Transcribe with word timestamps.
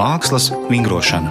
Mākslas 0.00 0.46
vingrošana. 0.70 1.28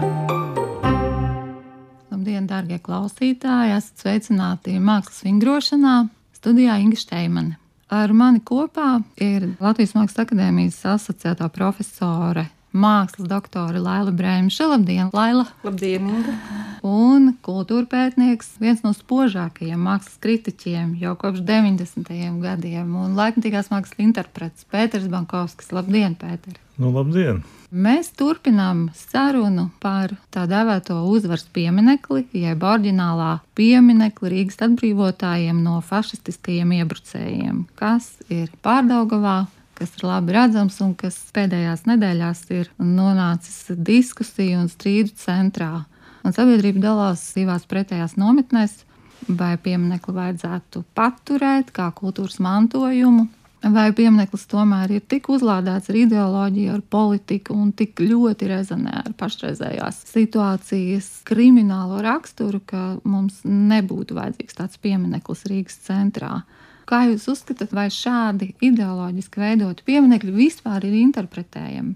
Labdien, 2.12 2.44
darbie 2.46 2.78
klausītāji! 2.78 3.72
Esat 3.80 4.04
sveicināti 4.04 4.76
mākslas 4.78 5.24
vingrošanā, 5.26 5.94
studijā 6.38 6.76
Inga 6.84 7.00
Šteimane. 7.02 7.58
Ar 7.90 8.14
mani 8.14 8.44
kopā 8.46 9.00
ir 9.18 9.48
Latvijas 9.58 9.96
Mākslas 9.98 10.22
akadēmijas 10.28 10.78
asociētā 10.92 11.50
profesore 11.56 12.46
mākslas 12.70 13.26
doktore 13.32 13.82
Laila 13.82 14.14
Brēmša. 14.14 14.70
Labdien, 14.76 15.10
Laila! 15.18 15.48
Labdien, 15.66 16.14
Inga! 16.20 16.38
Un 16.86 17.34
kultūra 17.42 17.90
pētnieks, 17.90 18.54
viens 18.62 18.86
no 18.86 18.94
spožākajiem 18.94 19.82
mākslas 19.82 20.22
kritiķiem 20.22 20.94
jau 21.02 21.18
kopš 21.18 21.42
90. 21.42 22.14
gadiem, 22.46 22.96
un 23.02 23.18
laikmatīgās 23.18 23.74
mākslas 23.74 24.06
interprets 24.12 24.70
Pēters 24.70 25.10
Bankovskis. 25.10 25.74
Labdien, 25.74 26.14
Pēter! 26.22 26.62
Nu, 26.80 26.94
labdien! 26.96 27.42
Mēs 27.70 28.08
turpinām 28.18 28.88
sarunu 28.98 29.68
par 29.84 30.16
tā 30.34 30.46
dēvēto 30.50 30.96
uzvaras 31.12 31.44
pieminekli, 31.54 32.24
jeb 32.34 32.64
oriģinālā 32.66 33.34
pieminekli 33.60 34.32
Rīgas 34.34 34.64
atbrīvotājiem 34.66 35.60
no 35.62 35.78
fašistiskajiem 35.86 36.72
iebrucējiem, 36.80 37.66
kas 37.78 38.16
ir 38.32 38.50
Pārdaugavā 38.66 39.44
kas 39.80 39.96
ir 39.96 40.04
labi 40.04 40.36
redzams 40.36 40.80
un 40.84 40.92
kas 41.00 41.16
pēdējās 41.36 41.86
nedēļās 41.88 42.42
ir 42.52 42.70
nonācis 42.84 43.70
diskusiju 43.72 44.60
un 44.60 44.68
strīdu 44.72 45.16
centrā. 45.22 45.86
Un 46.28 46.36
sabiedrība 46.36 46.84
dalās 46.84 47.22
divās 47.38 47.64
pretējās 47.70 48.18
nometnēs, 48.20 48.74
vai 49.30 49.54
pieminiektu 49.62 50.16
vajadzētu 50.16 50.84
paturēt 50.98 51.72
kā 51.76 51.88
kultūras 51.96 52.42
mantojumu, 52.44 53.30
vai 53.64 53.90
piemineklis 53.96 54.46
tomēr 54.50 54.94
ir 54.96 55.04
tik 55.12 55.30
uzlādēts 55.32 55.92
ar 55.92 55.98
ideoloģiju, 56.00 56.74
ar 56.74 56.84
politiku 56.96 57.56
un 57.58 57.72
tik 57.76 58.00
ļoti 58.04 58.50
rezonē 58.50 58.96
ar 59.04 59.14
pašreizējās 59.20 60.04
situācijas 60.14 61.10
kriminālo 61.28 62.02
raksturu, 62.06 62.62
ka 62.66 62.84
mums 63.04 63.42
nebūtu 63.46 64.18
vajadzīgs 64.18 64.60
tāds 64.62 64.82
piemineklis 64.82 65.46
Rīgas 65.50 65.80
centrā. 65.86 66.44
Kā 66.90 67.04
jūs 67.06 67.28
uzskatāt, 67.30 67.74
vai 67.76 67.90
šādi 67.94 68.56
ideoloģiski 68.66 69.42
veidoti 69.44 69.86
pieminekļi 69.86 70.32
vispār 70.34 70.88
ir 70.88 70.96
interpretējami? 71.04 71.94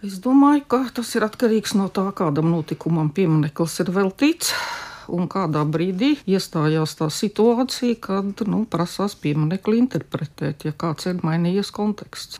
Es 0.00 0.16
domāju, 0.24 0.62
ka 0.64 0.78
tas 0.96 1.10
ir 1.18 1.26
atkarīgs 1.26 1.74
no 1.76 1.90
tā, 1.92 2.06
kādam 2.16 2.48
notikumam 2.54 3.10
piemineklis 3.12 3.74
ir 3.84 3.90
veltīts. 3.92 4.54
Un 5.10 5.26
kādā 5.30 5.64
brīdī 5.66 6.12
iestājās 6.30 6.94
tā 6.98 7.08
situācija, 7.10 7.96
kad 8.04 8.44
nu, 8.46 8.62
prasās 8.70 9.16
pieminiektu 9.18 9.74
interpretēt, 9.78 10.66
ja 10.68 10.74
kāds 10.76 11.08
ir 11.10 11.22
mainījies 11.26 11.72
konteksts. 11.74 12.38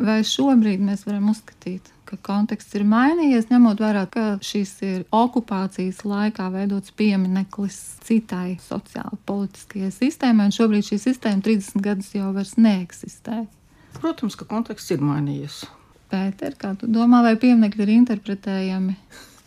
Vai 0.00 0.20
šobrīd 0.24 0.80
mēs 0.84 1.04
varam 1.04 1.30
uzskatīt, 1.32 1.88
ka 2.08 2.16
konteksts 2.24 2.76
ir 2.78 2.86
mainījies, 2.88 3.50
ņemot 3.50 3.80
vērā, 3.82 4.06
ka 4.12 4.24
šis 4.44 4.72
ir 4.86 5.02
okupācijas 5.14 6.02
laikā 6.08 6.48
veidots 6.54 6.94
piemineklis 6.96 7.78
citai 8.06 8.56
sociāli 8.64 9.20
politiskajai 9.28 9.92
sistēmai, 9.94 10.48
un 10.48 10.56
šobrīd 10.56 10.88
šī 10.88 11.00
sistēma 11.04 11.44
30 11.46 11.84
gadus 11.84 12.14
jau 12.16 12.32
vairs 12.36 12.56
neeksistē. 12.56 13.44
Protams, 14.00 14.38
ka 14.40 14.48
konteksts 14.48 14.96
ir 14.96 15.04
mainījies. 15.04 15.64
Pēter, 16.10 16.56
kā 16.58 16.72
tu 16.78 16.88
domā, 16.90 17.20
vai 17.26 17.36
pieminekļi 17.38 17.84
ir 17.84 17.92
interpretējami? 18.00 18.96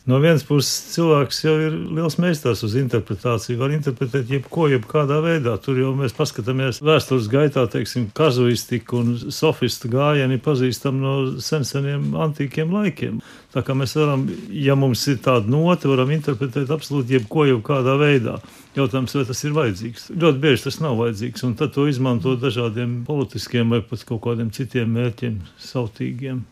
No 0.03 0.17
vienas 0.19 0.41
puses, 0.43 0.71
cilvēks 0.91 1.37
jau 1.45 1.53
ir 1.63 1.75
liels 1.95 2.17
meistars 2.19 2.59
uz 2.67 2.73
interpretāciju. 2.75 3.55
Var 3.61 3.71
interpretēt 3.77 4.33
jebko, 4.33 4.65
jebkādā 4.67 5.21
veidā. 5.23 5.53
Tur 5.63 5.79
jau 5.79 5.93
mēs 5.95 6.11
paskatāmies 6.17 6.81
vēstures 6.83 7.29
gaitā, 7.31 7.63
teiksim, 7.71 8.09
kazuistiku 8.11 8.99
un 8.99 9.13
sofistu 9.31 9.87
gājienu 9.93 10.41
pazīstam 10.43 10.99
no 10.99 11.15
sen 11.39 11.63
seniem 11.63 12.11
antīkiem 12.19 12.75
laikiem. 12.75 13.23
Tā 13.55 13.63
kā 13.63 13.77
mēs 13.79 13.95
varam, 13.95 14.27
ja 14.51 14.75
mums 14.75 15.07
ir 15.07 15.23
tāda 15.23 15.47
note, 15.47 15.87
varam 15.87 16.11
interpretēt 16.11 16.75
absolūti 16.75 17.21
jebko, 17.21 17.47
jebkādā 17.53 17.95
veidā. 18.01 18.41
Jautājums, 18.75 19.15
vai 19.15 19.23
tas 19.29 19.47
ir 19.47 19.55
vajadzīgs? 19.55 20.09
Ļoti 20.19 20.43
bieži 20.43 20.67
tas 20.67 20.83
nav 20.83 20.99
vajadzīgs, 20.99 21.47
un 21.47 21.55
tad 21.55 21.77
to 21.77 21.87
izmanto 21.87 22.35
dažādiem 22.35 23.05
politiskiem 23.07 23.71
vai 23.71 23.79
pat 23.87 24.03
kaut 24.09 24.25
kādiem 24.27 24.51
citiem 24.51 24.91
mērķiem, 24.97 25.39
sautīgiem 25.63 26.43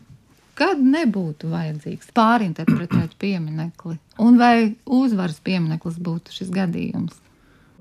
kad 0.58 0.80
nebūtu 0.80 1.50
vajadzīgs 1.52 2.12
pārinterpretēt 2.16 3.16
pieminekli, 3.20 3.98
un 4.22 4.40
vai 4.40 4.54
uzvaras 4.86 5.40
piemineklis 5.44 6.00
būtu 6.02 6.34
šis 6.36 6.52
gadījums? 6.54 7.18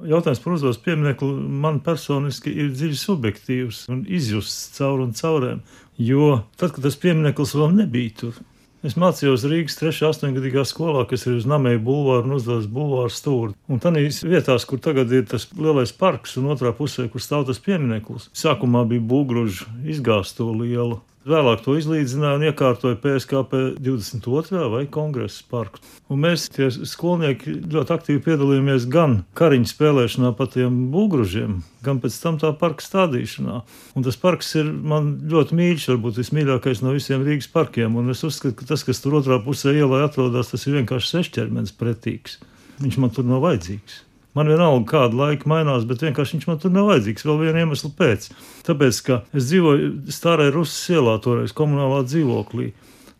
Jautājums 0.01 0.41
par 0.41 0.55
uzvaras 0.55 0.79
pieminekli 0.81 1.29
man 1.65 1.77
personiski 1.85 2.53
ir 2.57 2.71
dziļi 2.73 2.97
subjektīvs 2.97 3.83
un 3.93 4.05
izjusts 4.09 4.71
caur 4.79 5.03
un 5.03 5.11
caurēm. 5.17 5.59
Jo 6.01 6.47
tad, 6.57 6.71
kad 6.73 6.87
tas 6.87 6.97
piemineklis 6.97 7.53
vēl 7.53 7.75
nebija 7.83 8.15
tur, 8.23 8.39
Es 8.81 8.95
mācījos 8.97 9.43
Rīgas 9.45 9.75
3. 9.77 9.91
un 10.01 10.07
8. 10.09 10.31
gadīgā 10.39 10.63
skolā, 10.65 11.03
kas 11.05 11.27
ir 11.27 11.35
uz 11.37 11.43
Namēja 11.45 11.77
bulvāra 11.85 12.25
un 12.25 12.33
uzdelas 12.39 12.65
bulvāra 12.65 13.11
stūri. 13.13 13.53
Un 13.69 13.77
tādās 13.83 14.23
vietās, 14.25 14.65
kur 14.65 14.81
tagad 14.81 15.13
ir 15.13 15.27
tas 15.29 15.45
lielais 15.53 15.93
parks 15.93 16.33
un 16.41 16.47
otrā 16.49 16.71
pusē, 16.73 17.05
kur 17.13 17.21
stāv 17.21 17.45
tas 17.45 17.61
piemineklis, 17.61 18.31
sākumā 18.33 18.81
bija 18.89 19.05
būgruža 19.11 19.69
izgāsto 19.85 20.49
lielu. 20.63 20.97
Vēlāk 21.21 21.59
to 21.61 21.75
izlīdzināja 21.77 22.39
un 22.39 22.43
iekārtoja 22.47 22.97
PSKP 22.97 23.59
22. 23.77 24.63
vai 24.73 24.87
kongresa 24.89 25.43
parku. 25.51 25.77
Un 26.09 26.23
mēs, 26.23 26.47
tie 26.49 26.71
skolnieki, 26.73 27.59
ļoti 27.69 27.93
aktīvi 27.93 28.23
piedalījāmies 28.25 28.87
gan 28.89 29.19
kariņu 29.37 29.69
spēlēšanā 29.69 30.33
pa 30.39 30.49
tiem 30.49 30.87
būgružiem, 30.89 31.59
gan 31.85 32.01
pēc 32.01 32.17
tam 32.23 32.41
tā 32.41 32.49
parka 32.57 32.81
stādīšanā. 32.81 33.61
Un 33.93 34.09
tas 34.09 34.17
parks 34.17 34.49
ir 34.57 34.73
man 34.73 35.13
ļoti 35.29 35.61
mīļš, 35.61 35.89
varbūt 35.93 36.17
vismīļākais 36.23 36.81
no 36.81 36.97
visiem 36.97 37.21
Rīgas 37.27 37.51
parkiem. 37.53 38.01
Un 38.01 38.09
es 38.15 38.25
uzskatu, 38.25 38.57
ka 38.57 38.71
tas, 38.73 38.81
kas 38.87 39.05
tur 39.05 39.21
otrā 39.21 39.37
pusē 39.45 39.77
ielā 39.77 40.01
atrodas, 40.07 40.49
tas 40.55 40.65
ir 40.65 40.81
vienkārši 40.81 41.19
sešķermenis 41.19 41.77
pretīgs. 41.77 42.39
Viņš 42.81 42.97
man 42.97 43.13
tur 43.13 43.29
nav 43.29 43.45
vajadzīgs. 43.45 44.07
Man 44.37 44.47
vienalga, 44.47 44.85
kāda 44.87 45.17
laika 45.19 45.49
mainās, 45.51 45.83
bet 45.87 46.05
vienkārši 46.05 46.37
viņš 46.37 46.47
man 46.47 46.59
tur 46.61 46.71
nav 46.71 46.87
vajadzīgs 46.87 47.25
vēl 47.27 47.41
viena 47.41 47.65
iemesla 47.65 47.91
pēc. 47.97 48.29
Tāpēc, 48.67 48.99
ka 49.07 49.17
es 49.35 49.49
dzīvoju 49.49 49.89
Stārē 50.13 50.47
Rusas 50.55 50.85
ielā, 50.93 51.17
toreiz 51.23 51.51
komunālā 51.57 52.05
dzīvoklī. 52.07 52.71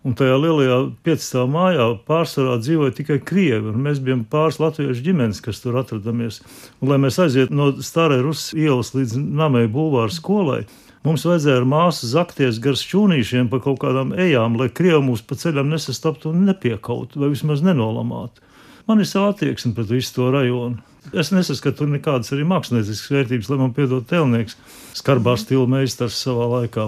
Un 0.07 0.15
tajā 0.17 0.37
lielajā 0.39 0.77
piecstāvā 1.05 1.49
mājā 1.51 1.87
pārsvarā 2.07 2.55
dzīvoja 2.63 2.95
tikai 2.97 3.19
krievi. 3.21 3.73
Mēs 3.75 3.99
bijām 4.01 4.23
pāris 4.31 4.57
latviešu 4.63 5.03
ģimenes, 5.05 5.43
kas 5.45 5.59
tur 5.61 5.77
atradāmies. 5.83 6.39
Un, 6.79 6.89
lai 6.89 6.97
mēs 7.03 7.19
aizietu 7.21 7.53
no 7.53 7.69
Stārē 7.85 8.21
Rusas 8.23 8.55
ielas 8.57 8.95
līdz 8.95 9.19
Namēja 9.19 9.69
bulvāra 9.75 10.15
skolai, 10.15 10.63
Mums 11.01 11.23
vajadzēja 11.25 11.63
ar 11.63 11.63
māsu 11.65 12.05
zakties 12.05 12.59
gar 12.61 12.75
šķūnīšiem 12.77 13.47
pa 13.49 13.57
kaut 13.63 13.79
kādām 13.81 14.11
ejām, 14.13 14.53
lai 14.59 14.67
krievi 14.69 14.99
mūs 15.01 15.23
pa 15.25 15.33
ceļam 15.33 15.71
nesastaptu 15.73 16.29
un 16.29 16.43
nepiekautu, 16.45 17.17
vai 17.23 17.31
vismaz 17.31 17.63
nenolamātu. 17.65 18.43
Man 18.87 19.01
ir 19.01 19.09
sava 19.09 19.31
attieksme 19.33 19.73
pret 19.77 19.91
visu 19.91 20.15
to 20.15 20.29
rajonu. 20.33 20.81
Es 21.17 21.31
nesaskatu 21.33 21.87
nekādas 21.89 22.29
arī 22.35 22.45
mākslinieckas 22.45 23.07
vērtības, 23.09 23.49
lai 23.49 23.57
man 23.57 23.73
piedod 23.73 24.05
telnieks, 24.09 24.57
skarbā 24.97 25.33
stila 25.39 25.65
meistars 25.69 26.19
savā 26.21 26.45
laikā? 26.51 26.85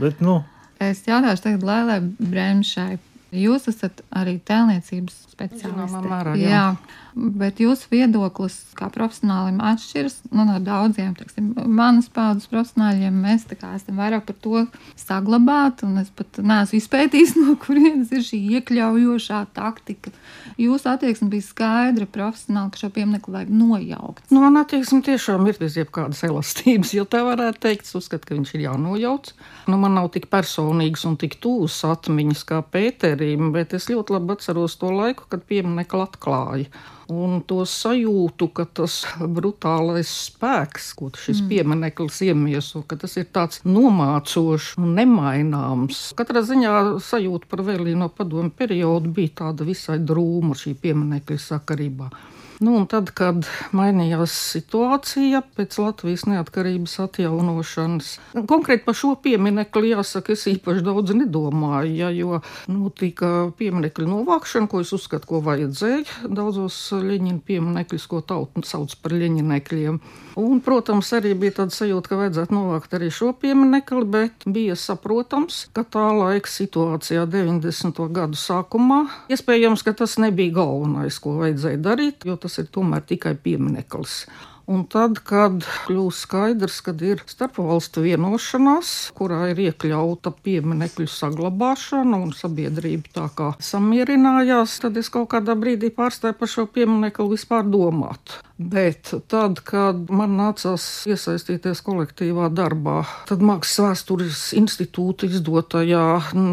Bet, 0.00 0.20
nu. 0.24 0.40
Es 0.82 1.04
jautāšu 1.06 1.46
tagad 1.46 1.66
Lēlē 1.68 2.00
Bremšai. 2.18 2.98
Jūs 3.32 3.70
esat 3.70 4.02
arī 4.12 4.36
tēlniecības 4.44 5.14
speciālists. 5.30 6.10
Jā, 6.36 6.50
jā. 6.50 6.64
Bet 7.12 7.58
jūsu 7.60 7.90
viedoklis 7.92 8.54
kā 8.78 8.86
profesionālim 8.92 9.58
atšķiras 9.60 10.14
nu, 10.30 10.46
no 10.48 10.56
daudziem. 10.64 11.10
Teiksim, 11.18 11.50
manas 11.68 12.08
paudzes 12.12 12.48
profesionāļiem 12.48 13.18
mēs 13.20 13.44
esam 13.52 14.00
vairāk 14.00 14.24
par 14.30 14.38
to 14.40 14.62
saglabāt, 14.96 15.82
un 15.84 16.00
es 16.00 16.08
pat 16.16 16.40
neesmu 16.40 16.78
izpētījis, 16.80 17.34
no 17.42 17.56
kurienes 17.60 18.14
ir 18.16 18.24
šī 18.24 18.40
iekļaujošā 18.58 19.42
taktika. 19.56 20.12
Jūsu 20.60 20.88
attieksme 20.94 21.28
bija 21.32 21.44
skaidra, 21.44 22.08
profesionāli, 22.08 22.72
ka 22.72 22.80
šo 22.80 22.90
pieminiektu 22.96 23.34
vajag 23.34 23.52
nojaukt. 23.60 24.24
Nu, 24.32 24.40
man 24.46 24.56
attieksme 24.62 25.02
tiešām 25.04 25.44
ir 25.52 25.60
bez 25.60 25.76
jebkādas 25.76 26.24
elastības, 26.28 26.94
jo 26.96 27.04
tā 27.04 27.20
varētu 27.28 27.60
teikt, 27.66 27.90
es 27.90 27.98
uzskatu, 28.00 28.30
ka 28.30 28.38
viņš 28.38 28.54
ir 28.56 28.64
jānojauc. 28.70 29.34
Nu, 29.68 29.76
man 29.84 29.98
nav 30.00 30.08
tik 30.16 30.30
personīgas 30.32 31.04
un 31.08 31.20
tik 31.20 31.36
tūs 31.44 31.82
atmiņas 31.88 32.48
kā 32.48 32.64
Pēterim, 32.72 33.52
bet 33.52 33.76
es 33.76 33.90
ļoti 33.92 34.16
labi 34.16 34.36
atceros 34.38 34.80
to 34.80 34.88
laiku, 34.96 35.28
kad 35.28 35.44
pieminiektu 35.44 36.00
atklāja 36.00 36.70
un 37.12 37.40
to 37.46 37.62
sajūtu, 37.68 38.48
ka 38.56 38.66
tas 38.80 39.02
brutālais 39.20 40.10
spēks, 40.30 40.92
ko 40.98 41.10
šis 41.12 41.42
mm. 41.42 41.48
piemineklis 41.52 42.22
iemieso, 42.26 42.84
ka 42.88 42.98
tas 43.04 43.16
ir 43.20 43.28
tāds 43.34 43.62
nomācošs 43.68 44.74
un 44.80 44.96
nemaināms. 44.98 46.04
Katrā 46.18 46.44
ziņā 46.48 46.74
sajūta 47.04 47.50
par 47.50 47.64
vēlīno 47.68 48.08
padomu 48.16 48.52
periodu 48.56 49.12
bija 49.12 49.36
tāda 49.44 49.68
visai 49.68 50.00
drūma 50.02 50.56
šī 50.58 50.74
pieminekļa 50.82 51.42
sakarībā. 51.46 52.10
Nu, 52.62 52.84
tad, 52.86 53.08
kad 53.18 53.48
mainījās 53.74 54.30
situācija 54.52 55.40
pēc 55.56 55.74
Latvijas 55.82 56.22
neatkarības 56.30 56.92
atjaunošanas, 57.02 58.10
konkrēti 58.46 58.84
par 58.86 58.94
šo 58.94 59.16
pieminekli 59.18 59.90
jāsaka, 59.90 60.36
es 60.36 60.46
īpaši 60.46 60.84
daudz 60.86 61.10
nedomāju, 61.18 61.90
ja, 61.98 62.12
jo 62.14 62.38
notika 62.70 63.30
nu, 63.48 63.54
pieminekļu 63.58 64.06
novākšana, 64.06 64.70
ko 64.70 64.82
es 64.84 64.92
uzskatu, 64.94 65.26
ko 65.26 65.40
vajadzēja 65.42 66.30
daudzos 66.30 66.78
Ļeņina 67.02 67.42
pieminekļus, 67.48 68.06
ko 68.06 68.20
tauta 68.22 68.62
sauc 68.68 68.94
par 69.02 69.16
Ļeņinekļiem. 69.18 69.98
Un, 70.38 70.62
protams, 70.64 71.10
arī 71.18 71.34
bija 71.36 71.58
tāda 71.58 71.74
sajūta, 71.74 72.12
ka 72.12 72.20
vajadzētu 72.20 72.54
novākt 72.56 72.94
arī 72.96 73.10
šo 73.12 73.32
pieminekli, 73.42 74.04
bet 74.08 74.46
bija 74.46 74.78
saprotams, 74.78 75.64
ka 75.74 75.82
tā 75.82 76.06
laika 76.14 76.48
situācijā 76.48 77.26
90. 77.26 78.06
gadu 78.14 78.38
sākumā 78.38 79.02
iespējams, 79.34 79.82
ka 79.82 79.96
tas 79.98 80.16
nebija 80.22 80.54
galvenais, 80.62 81.18
ko 81.20 81.36
vajadzēja 81.42 81.82
darīt, 81.82 82.28
jo 82.28 82.38
tas 82.40 82.51
ir 82.60 82.72
tomēr 82.74 83.04
tikai 83.08 83.36
piemineklis. 83.40 84.24
Un 84.70 84.84
tad, 84.86 85.18
kad 85.26 85.64
kļūst 85.88 86.22
skaidrs, 86.22 86.76
ka 86.86 86.92
ir 87.02 87.24
starpvalstu 87.26 88.04
vienošanās, 88.04 88.92
kurā 89.16 89.48
ir 89.50 89.58
iekļauta 89.64 90.30
pieminekļu 90.44 91.08
saglabāšana 91.10 92.20
un 92.22 92.30
sabiedrība 92.36 93.10
tā 93.16 93.26
kā 93.34 93.48
samierinājās, 93.58 94.78
tad 94.84 95.00
es 95.02 95.10
kaut 95.10 95.32
kādā 95.34 95.58
brīdī 95.58 95.90
pārstāju 95.96 96.38
par 96.38 96.52
šo 96.54 96.68
pieminekli 96.70 97.34
vispār 97.34 97.66
domāt. 97.66 98.38
Bet 98.62 99.10
tad, 99.32 99.58
kad 99.66 100.10
man 100.12 100.36
nācās 100.38 100.84
iesaistīties 101.10 101.80
kolektīvā 101.82 102.46
darbā, 102.54 103.00
tad 103.26 103.40
Mākslas 103.42 103.80
vēstures 103.82 104.42
institūta 104.58 105.26
izdotajā 105.26 106.04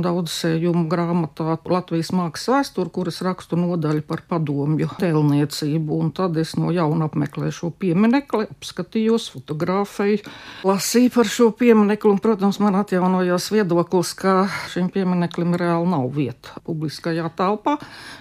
daudzsējumu 0.05 0.87
grāmatā 0.89 1.57
Latvijas 1.69 2.09
mākslas 2.15 2.49
vēsture, 2.49 2.89
kuras 2.95 3.19
rakstu 3.25 3.59
nodaļa 3.59 4.01
par 4.07 4.23
padomju 4.29 4.87
tēlniecību, 5.01 5.99
un 5.99 6.13
tad 6.15 6.39
es 6.41 6.55
no 6.57 6.71
jauna 6.73 7.09
apmeklēju 7.09 7.57
šo 7.59 7.69
pieminekli, 7.83 8.47
apskatījos, 8.55 9.29
fotografēju, 9.35 10.23
lasīju 10.65 11.13
par 11.17 11.29
šo 11.29 11.49
pieminekli, 11.59 12.15
un, 12.15 12.23
protams, 12.23 12.61
man 12.63 12.79
atjaunojās 12.79 13.51
viedoklis, 13.53 14.15
ka 14.17 14.47
šim 14.71 14.89
piemineklim 14.95 15.53
reāli 15.59 15.91
nav 15.93 16.09
vieta 16.15 16.57
publiskajā 16.65 17.27
telpā, 17.37 17.77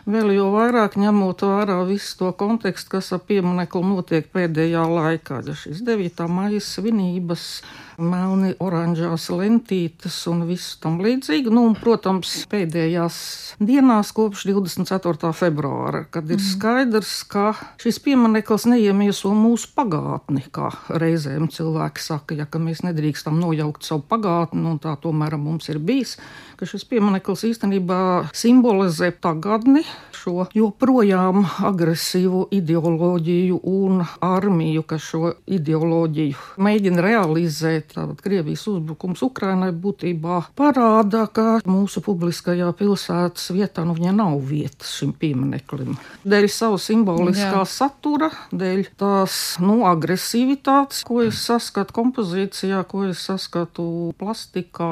vēl 0.09 0.35
jo 0.37 0.51
vairāk 0.57 0.99
ņemot 1.01 1.47
vērā 1.49 1.81
visu 1.89 2.19
to 2.21 2.35
kontekstu, 2.37 2.99
kas 2.99 3.15
ap 3.17 3.29
pieminekli 3.29 3.78
notiek 3.87 4.29
pēdējā 4.35 4.85
laikā. 4.91 5.43
Šīs 5.63 5.83
9. 5.87 6.27
maija 6.33 6.61
svinības 6.65 7.49
melni 7.99 8.55
oranžās 8.63 9.29
lentītes 9.33 10.17
un 10.31 10.45
viss 10.49 10.79
tam 10.83 11.01
līdzīgi. 11.03 11.51
Nu, 11.53 11.67
un, 11.69 11.77
protams, 11.79 12.31
pēdējās 12.51 13.19
dienās 13.59 14.13
kopš 14.17 14.47
24. 14.49 15.33
februāra, 15.37 16.05
kad 16.11 16.31
ir 16.31 16.39
mm. 16.39 16.47
skaidrs, 16.53 17.15
ka 17.29 17.53
šis 17.83 18.01
piemineklis 18.05 18.69
neiemieso 18.71 19.33
mūsu 19.37 19.73
pagātni, 19.77 20.45
kā 20.55 20.71
reizēm 20.89 21.51
cilvēki 21.53 22.05
saka, 22.05 22.39
ja 22.39 22.47
mēs 22.59 22.85
nedrīkstam 22.87 23.39
nojaukt 23.41 23.87
savu 23.87 24.05
pagātni, 24.09 24.65
un 24.71 24.79
tā 24.83 24.95
tomēr 25.03 25.39
mums 25.41 25.69
ir 25.73 25.83
bijis, 25.83 26.17
ka 26.59 26.67
šis 26.67 26.87
piemineklis 26.91 27.45
īstenībā 27.51 28.01
simbolizē 28.37 29.11
tagadni, 29.23 29.85
šo 30.19 30.49
joprojām 30.55 31.45
agresīvo 31.67 32.47
ideoloģiju 32.55 33.61
un 33.71 34.03
armiju, 34.25 34.85
kas 34.89 35.07
šo 35.13 35.33
ideoloģiju 35.47 36.59
mēģina 36.63 37.05
realizēt 37.05 37.88
Tātad 37.95 38.21
Krievijas 38.23 38.67
uzbrukums 38.71 39.23
Ukrainai 39.25 39.71
būtībā 39.73 40.41
parāda, 40.59 41.25
ka 41.33 41.59
mūsu 41.69 42.03
publiskajā 42.05 42.69
pilsētas 42.79 43.51
vietā 43.57 43.85
nu, 43.89 43.97
nav 43.99 44.37
vietas 44.49 44.93
šim 44.99 45.15
piemineklim. 45.19 45.97
Dēļ 46.29 46.49
sava 46.53 46.79
simboliskā 46.83 47.63
Jā. 47.63 47.65
satura, 47.69 48.31
dēļ 48.53 48.85
tās 49.01 49.39
nu, 49.63 49.81
agresivitātes, 49.89 51.03
ko 51.09 51.23
es 51.25 51.41
saskatu 51.49 51.97
kompozīcijā, 51.97 52.83
ko 52.89 53.05
es 53.09 53.23
saskatu 53.29 53.87
plastikā, 54.21 54.91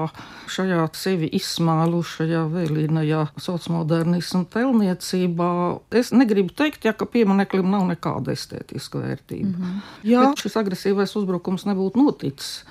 šajā 0.52 0.86
sevi 0.96 1.30
izsmēlušajā 1.38 2.44
vēlīnajā 2.52 3.22
sociālmodernismu 3.42 4.46
telniecībā. 4.52 5.50
Es 5.96 6.12
negribu 6.16 6.54
teikt, 6.56 6.86
ja, 6.88 6.94
ka 6.96 7.08
piemineklim 7.10 7.68
nav 7.70 7.86
nekāda 7.90 8.34
estētiska 8.36 9.02
vērtība. 9.02 9.52
Mm 9.52 9.62
-hmm. 9.62 9.80
Ja 10.06 10.32
šis 10.36 10.56
agresīvais 10.56 11.16
uzbrukums 11.18 11.66
nebūtu 11.68 12.02
noticis, 12.02 12.64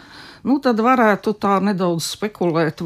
nu, 0.46 0.58
tad 0.64 0.80
varētu 0.86 1.34
tā 1.42 1.58
nedaudz 1.64 2.06
spekulēt 2.14 2.84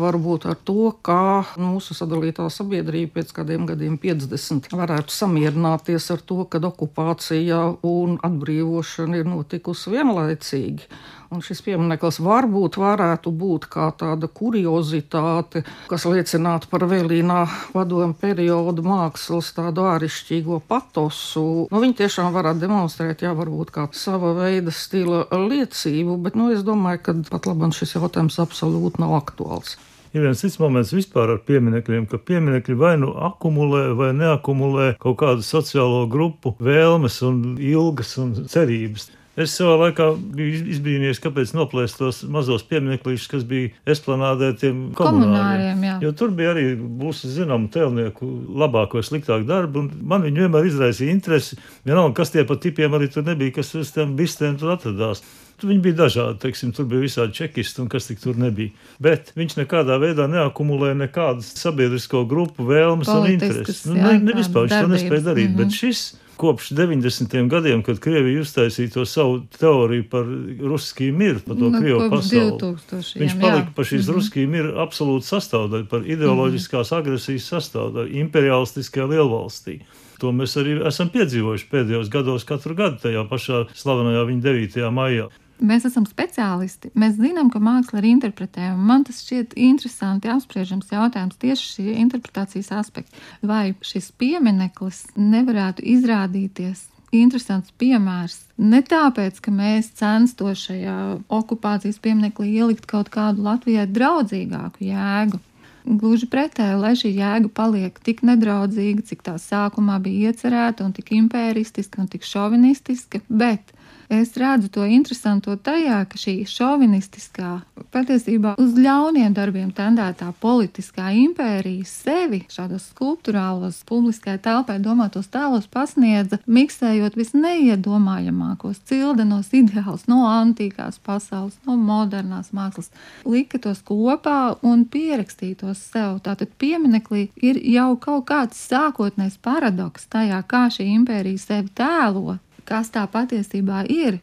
ar 0.49 0.57
to, 0.67 0.93
kā 1.05 1.43
mūsu 1.59 1.95
sadalītā 1.97 2.47
sabiedrība 2.53 3.19
pēc 3.19 3.33
kādiem 3.35 3.67
gadiem 3.69 3.97
50 4.01 4.71
varētu 4.79 5.13
samierināties 5.13 6.09
ar 6.15 6.23
to, 6.25 6.41
ka 6.49 6.61
okupācija 6.71 7.61
un 7.85 8.17
atbrīvošana 8.23 9.21
ir 9.21 9.29
notikusi 9.29 9.95
vienlaicīgi. 9.95 10.87
Un 11.29 11.43
šis 11.45 11.59
piemineklis 11.61 12.17
varbūt 12.25 12.79
varētu 12.81 13.29
būt 13.37 13.67
kā 13.69 13.91
tāda 13.93 14.25
kuriozitāte, 14.33 15.61
kas 15.91 16.07
liecinātu 16.09 16.71
par 16.71 16.87
vēlīnā 16.89 17.43
padomu 17.69 18.15
periodu 18.17 18.81
mākslas 18.87 19.51
tādu 19.53 19.85
āršķirīgo 19.91 20.57
patosu. 20.65 21.43
Nu, 21.69 21.83
viņi 21.83 21.99
tiešām 22.01 22.31
varētu 22.33 22.63
demonstrēt, 22.63 23.21
jā, 23.27 23.35
varbūt 23.37 23.69
kā 23.75 23.85
sava 23.93 24.33
veida 24.39 24.73
stila 24.73 25.27
liecību, 25.29 26.17
bet 26.25 26.39
nu, 26.39 26.49
es 26.55 26.65
domāju, 26.65 27.03
ka 27.05 27.15
pat 27.29 27.45
labam 27.51 27.77
šis 27.77 27.93
jautājums 27.99 28.41
absolūti 28.41 29.05
nav 29.05 29.13
aktuāls. 29.19 29.77
Ir 30.09 30.25
viens 30.25 30.41
cits 30.41 30.57
moments 30.57 30.89
vispār 30.95 31.35
ar 31.35 31.43
pieminekļiem, 31.45 32.09
ka 32.09 32.17
pieminekļi 32.25 32.79
vai 32.79 32.95
nu 32.97 33.11
akumulē 33.29 33.83
vai 33.93 34.09
neakumulē 34.17 34.95
kaut 34.97 35.19
kādu 35.21 35.45
sociālo 35.45 36.07
grupu 36.09 36.55
vēlmes 36.57 37.21
un 37.29 37.43
ilgas 37.61 38.17
un 38.17 38.33
cerības. 38.49 39.11
Es 39.39 39.53
savā 39.55 39.77
laikā 39.85 40.09
biju 40.35 40.65
izbrīnījies, 40.73 41.21
kāpēc 41.23 41.53
noplēst 41.55 41.99
tos 42.01 42.21
mazos 42.27 42.65
pieminekļus, 42.67 43.27
kas 43.31 43.45
bija 43.47 43.71
esplanādē 43.87 44.51
tiem 44.59 44.81
komunāriem. 44.97 45.85
Jo 46.03 46.11
tur 46.17 46.33
bija 46.35 46.51
arī 46.51 46.73
mūsu 46.75 47.31
zināmu 47.31 47.71
tēlnieku 47.71 48.27
labāko 48.59 49.03
sliktāku 49.05 49.47
darbu, 49.47 49.85
un 49.85 50.07
man 50.11 50.25
viņi 50.27 50.43
vienmēr 50.43 50.67
izraisīja 50.67 51.15
interesi. 51.15 51.59
Vienalga, 51.87 52.17
kas 52.19 52.35
tie 52.35 52.43
pa 52.47 52.59
tipiem 52.59 52.99
arī 52.99 53.07
tur 53.13 53.23
nebija, 53.27 53.55
kas 53.61 53.71
uz 53.79 53.93
tiem 53.95 54.17
bistēm 54.19 54.59
tur 54.59 54.75
atradās. 54.75 55.23
Viņi 55.59 55.81
bija 55.83 55.97
dažādi, 56.05 56.39
teiksim, 56.39 56.71
tur 56.75 56.87
bija 56.87 57.03
visādi 57.03 57.35
čekisti 57.35 57.81
un 57.83 57.89
kas 57.91 58.07
tik 58.07 58.21
tur 58.23 58.37
nebija. 58.39 58.71
Bet 59.03 59.33
viņš 59.39 59.57
nekādā 59.59 59.97
veidā 59.99 60.27
neakumulē 60.31 60.93
nekādas 60.99 61.51
sabiedrisko 61.59 62.23
grupu 62.29 62.67
vēlmes 62.67 63.11
Politiskas, 63.11 63.19
un 63.19 63.33
intereses. 63.35 63.85
Nu, 63.89 63.97
ne, 63.99 64.15
ne 64.23 64.37
vispār 64.39 64.67
viņš 64.67 64.75
to 64.77 64.91
nespēja 64.93 65.25
darīt, 65.31 65.49
mm 65.51 65.57
-hmm. 65.57 65.63
bet 65.63 65.79
šis 65.79 66.05
kopš 66.39 66.69
90. 66.71 67.33
gadiem, 67.51 67.81
kad 67.83 67.99
Krievija 67.99 68.41
uztaisīja 68.45 68.93
to 68.93 69.03
savu 69.05 69.41
teoriju 69.59 70.05
par 70.09 70.27
ruskiju 70.71 71.15
miru, 71.15 71.41
par 71.43 71.57
to 71.59 71.67
nu, 71.67 71.81
Krievu 71.81 72.05
pasauli. 72.13 72.53
2000, 72.61 73.19
Viņš 73.19 73.35
palika 73.41 73.65
jā. 73.65 73.73
par 73.75 73.85
šīs 73.89 73.97
mm 73.97 74.05
-hmm. 74.05 74.15
ruskiju 74.15 74.51
miru 74.53 74.71
absolūti 74.85 75.27
sastāvdaļu, 75.27 75.87
par 75.91 76.07
ideoloģiskās 76.07 76.91
mm 76.91 76.95
-hmm. 76.95 76.99
agresijas 76.99 77.49
sastāvdaļu, 77.53 78.15
imperialistiskajā 78.23 79.09
lielvalstī. 79.11 79.79
To 80.19 80.31
mēs 80.31 80.55
arī 80.59 80.79
esam 80.87 81.09
piedzīvojuši 81.09 81.67
pēdējos 81.71 82.09
gados 82.09 82.43
katru 82.43 82.75
gadu 82.75 82.97
tajā 83.03 83.27
pašā 83.29 83.65
slavenajā 83.73 84.23
viņa 84.31 84.41
9. 84.41 84.91
maijā. 84.91 85.27
Mēs 85.59 85.83
esam 85.89 86.05
speciālisti. 86.07 86.93
Mēs 86.95 87.17
zinām, 87.19 87.49
ka 87.51 87.59
māksla 87.59 87.99
ir 87.99 88.09
interpretējama. 88.13 88.79
Man 88.91 89.03
tas 89.07 89.19
šķiet 89.25 89.57
interesanti 89.59 90.31
apspriežams 90.31 90.93
jautājums 90.93 91.39
tieši 91.41 91.73
šī 91.73 91.87
interpretācijas 92.05 92.71
aspekta. 92.79 93.19
Vai 93.43 93.73
šis 93.83 94.13
piemineklis 94.19 95.03
nevarētu 95.19 95.83
izrādīties 95.95 96.85
interesants 97.15 97.73
piemērs. 97.81 98.37
Ne 98.61 98.81
tāpēc, 98.85 99.39
ka 99.43 99.51
mēs 99.53 99.91
censtos 99.97 100.65
šajā 100.67 100.97
okupācijas 101.33 101.99
pieminekli 102.03 102.53
ielikt 102.59 102.87
kaut 102.89 103.11
kādu 103.13 103.43
Latvijai 103.45 103.87
draudzīgāku 103.89 104.85
jēgu. 104.89 105.41
Gluži 105.89 106.27
pretēji, 106.29 106.77
lai 106.77 106.91
šī 106.99 107.09
jēga 107.15 107.49
paliek 107.55 107.95
tik 108.05 108.21
nedraudzīga, 108.27 109.05
cik 109.09 109.23
tā 109.25 109.37
sākumā 109.41 109.97
bija 110.03 110.29
iecerēta, 110.29 110.85
un 110.85 110.93
tik 110.93 111.13
impēristiska 111.17 112.03
un 112.03 112.09
tik 112.11 112.27
šovinistiska, 112.27 113.23
bet 113.29 113.73
Es 114.09 114.33
redzu 114.37 114.71
to 114.73 114.87
interesanto 114.89 115.53
tajā, 115.53 115.99
ka 116.09 116.17
šī 116.17 116.31
šovinistiskā, 116.49 117.49
patiesībā 117.93 118.55
uz 118.57 118.71
ļauniem 118.73 119.35
darbiem 119.37 119.67
tendētā 119.77 120.31
politiskā 120.41 121.11
impērija 121.13 121.85
sevi 121.85 122.39
šādos 122.49 122.87
skulptūrālos, 122.89 123.83
publiskai 123.85 124.39
telpai 124.41 124.79
domātos 124.81 125.29
tēlos 125.29 125.69
pasniedza, 125.69 126.41
miksējot 126.49 127.19
visneiedomājamākos 127.21 128.81
cildenos 128.89 129.53
ideālus 129.53 130.07
no 130.09 130.23
antīkās 130.25 130.97
pasaules, 131.05 131.61
no 131.69 131.77
modernās 131.77 132.49
mākslas, 132.49 132.89
lika 133.29 133.61
tos 133.61 133.85
kopā 133.85 134.57
un 134.65 134.87
pierakstīja 134.89 135.61
tos 135.61 135.85
sev. 135.93 136.17
Tātad 136.25 136.57
pieminekli 136.57 137.27
ir 137.45 137.61
jau 137.77 137.91
kaut 138.01 138.25
kāds 138.33 138.57
sākotnējs 138.73 139.37
paradoks 139.37 140.09
tajā, 140.09 140.41
kā 140.49 140.65
šī 140.73 140.95
impērija 140.97 141.45
sevi 141.45 141.77
tēlo 141.77 142.39
kas 142.69 142.91
tā 142.93 143.05
patiesībā 143.09 143.83
ir. 143.89 144.19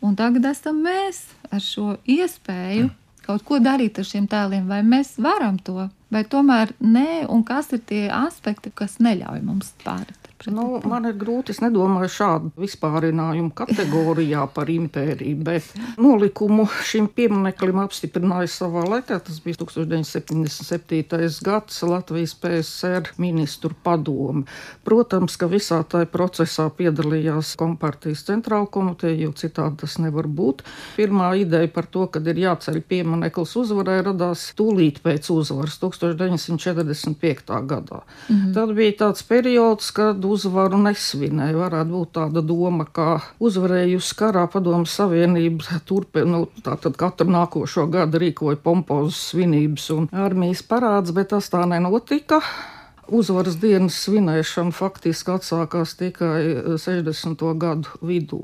Un 0.00 0.16
tagad 0.16 0.48
esam 0.48 0.80
mēs 0.80 1.26
ar 1.52 1.60
šo 1.60 1.94
iespēju 2.08 2.88
kaut 3.26 3.44
ko 3.46 3.60
darīt 3.62 4.00
ar 4.00 4.08
šiem 4.08 4.26
tēliem, 4.30 4.64
vai 4.70 4.80
mēs 4.82 5.14
varam 5.22 5.58
to, 5.62 5.88
vai 6.10 6.24
tomēr 6.24 6.72
nē, 6.80 7.26
un 7.30 7.44
kas 7.46 7.70
ir 7.76 7.84
tie 7.86 8.06
aspekti, 8.10 8.72
kas 8.74 8.98
neļauj 9.04 9.44
mums 9.44 9.74
pārēt. 9.84 10.19
Nu, 10.48 10.78
man 10.88 11.04
ir 11.04 11.18
grūti, 11.20 11.52
es 11.52 11.58
nedomāju 11.60 12.08
šādu 12.14 12.50
vispārinājumu 12.62 13.50
kategorijā 13.58 14.46
par 14.54 14.70
impēriju, 14.72 15.36
bet 15.44 15.66
nolikumu 16.00 16.64
šim 16.88 17.10
piemineklim 17.12 17.76
apstiprināja 17.82 18.48
savā 18.48 18.86
laikā. 18.88 19.18
Tas 19.26 19.40
bija 19.44 19.58
1977. 19.60 21.44
gads 21.44 21.82
Latvijas 21.84 22.32
PSR 22.40 23.10
ministru 23.20 23.74
padome. 23.84 24.46
Protams, 24.86 25.36
ka 25.36 25.50
visā 25.50 25.82
tajā 25.84 26.08
procesā 26.08 26.70
piedalījās 26.72 27.52
Kompartijas 27.60 28.24
centrāla 28.30 28.70
komiteja, 28.72 29.18
jo 29.26 29.34
citādi 29.36 29.82
tas 29.84 29.98
nevar 30.00 30.24
būt. 30.24 30.64
Pirmā 30.96 31.34
ideja 31.42 31.68
par 31.68 31.90
to, 31.92 32.06
ka 32.08 32.24
ir 32.24 32.40
jāceļ 32.46 32.80
piemineklis 32.88 33.52
uzvarai, 33.60 34.00
radās 34.08 34.46
tūlīt 34.56 35.02
pēc 35.04 35.28
uzvaras 35.36 35.76
1945. 35.84 37.60
gadā. 37.68 38.00
Mhm. 38.30 38.56
Tad 38.56 38.74
bija 38.80 38.96
tāds 39.04 39.28
periods, 39.28 39.92
kad 39.92 40.29
uzvaru 40.34 40.80
nesvinēja. 40.84 41.58
Varētu 41.60 41.92
būt 41.94 42.12
tāda 42.16 42.42
doma, 42.46 42.86
ka 42.86 43.20
uzvarējusi 43.42 44.18
karā 44.18 44.46
padomu 44.50 44.88
savienība 44.88 45.80
turpina, 45.88 46.30
nu, 46.32 46.48
tātad 46.64 46.98
katru 47.00 47.30
nākošo 47.34 47.86
gadu 47.92 48.22
rīkoja 48.22 48.60
pompozas 48.64 49.20
svinības 49.30 49.88
un 49.96 50.10
armijas 50.12 50.64
parāds, 50.66 51.14
bet 51.16 51.32
tas 51.34 51.50
tā 51.52 51.66
nenotika 51.68 52.40
uzvaras 53.10 53.56
dienas 53.60 53.98
svinēšana 54.04 54.72
faktiski 54.74 55.34
atsākās 55.34 55.96
tikai 55.98 56.78
60. 56.78 57.42
Eh, 57.50 57.56
gadu 57.60 57.88
vidū. 58.04 58.40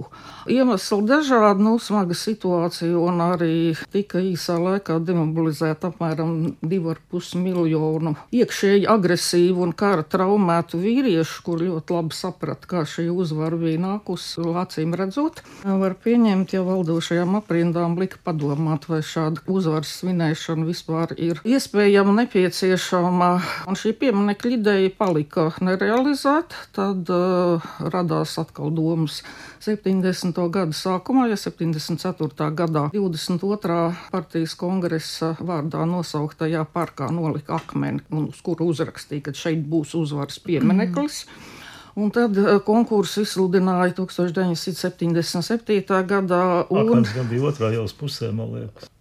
Iemesli 0.50 1.02
dažādi, 1.06 1.62
nu, 1.62 1.76
smaga 1.82 2.14
situācija, 2.16 2.96
un 2.98 3.22
arī 3.24 3.76
tika 3.92 4.20
īsā 4.22 4.58
laikā 4.60 4.98
demobilizēta 5.06 5.90
apmēram 5.92 6.56
2,5 6.62 7.38
miljonu 7.40 8.16
iekšēji 8.34 8.86
agresīvu 8.90 9.64
un 9.66 9.72
kara 9.76 10.02
traumētu 10.02 10.80
vīriešu, 10.82 11.42
kur 11.46 11.62
ļoti 11.62 11.96
labi 11.96 12.16
saprata, 12.16 12.70
kā 12.70 12.84
šī 12.88 13.08
uzvara 13.12 13.58
bija 13.60 13.82
nākusi, 13.82 14.44
acīm 14.62 14.94
redzot. 14.98 15.42
Var 15.64 15.96
pieņemt, 16.02 16.56
ja 16.56 16.64
valdošajām 16.66 17.38
aprindām 17.40 17.96
lika 18.00 18.20
padomāt, 18.24 18.88
vai 18.90 19.02
šāda 19.06 19.44
uzvaras 19.50 19.92
svinēšana 20.00 20.66
vispār 20.66 21.14
ir 21.16 21.40
iespējama, 21.46 22.14
nepieciešama, 22.22 23.30
un 23.70 23.78
šī 23.78 23.94
pieminekļa 24.00 24.55
ideja 24.56 24.90
palika 24.98 25.48
nerealizēta, 25.64 26.62
tad 26.76 27.10
uh, 27.12 27.66
radās 27.92 28.36
atkal 28.40 28.72
domas 28.74 29.20
70. 29.64 30.40
gada 30.52 30.76
sākumā, 30.76 31.28
ja 31.30 31.38
74. 31.40 32.50
gadā 32.56 32.86
22. 32.94 33.80
partijas 34.12 34.56
kongresa 34.58 35.34
vārdā 35.40 35.84
nosauktajā 35.88 36.64
parkā 36.72 37.10
nolika 37.14 37.60
akmeni, 37.60 38.02
uz 38.26 38.40
kuru 38.44 38.70
uzrakstīja, 38.72 39.28
ka 39.28 39.36
šeit 39.36 39.62
būs 39.70 39.94
uzvaras 39.98 40.40
piemineklis. 40.42 41.24
Mm. 41.26 41.54
Un 41.96 42.10
tad 42.12 42.36
uh, 42.36 42.58
konkursu 42.64 43.22
izsludināja 43.24 43.94
1977. 43.96 46.02
gadā. 46.10 46.42
Un... 46.68 46.90
Tas 46.92 47.14
bija 47.30 47.48
otrā 47.48 47.70
jau 47.72 47.86
pusē, 47.96 48.28
man 48.36 48.52
liekas. 48.52 48.95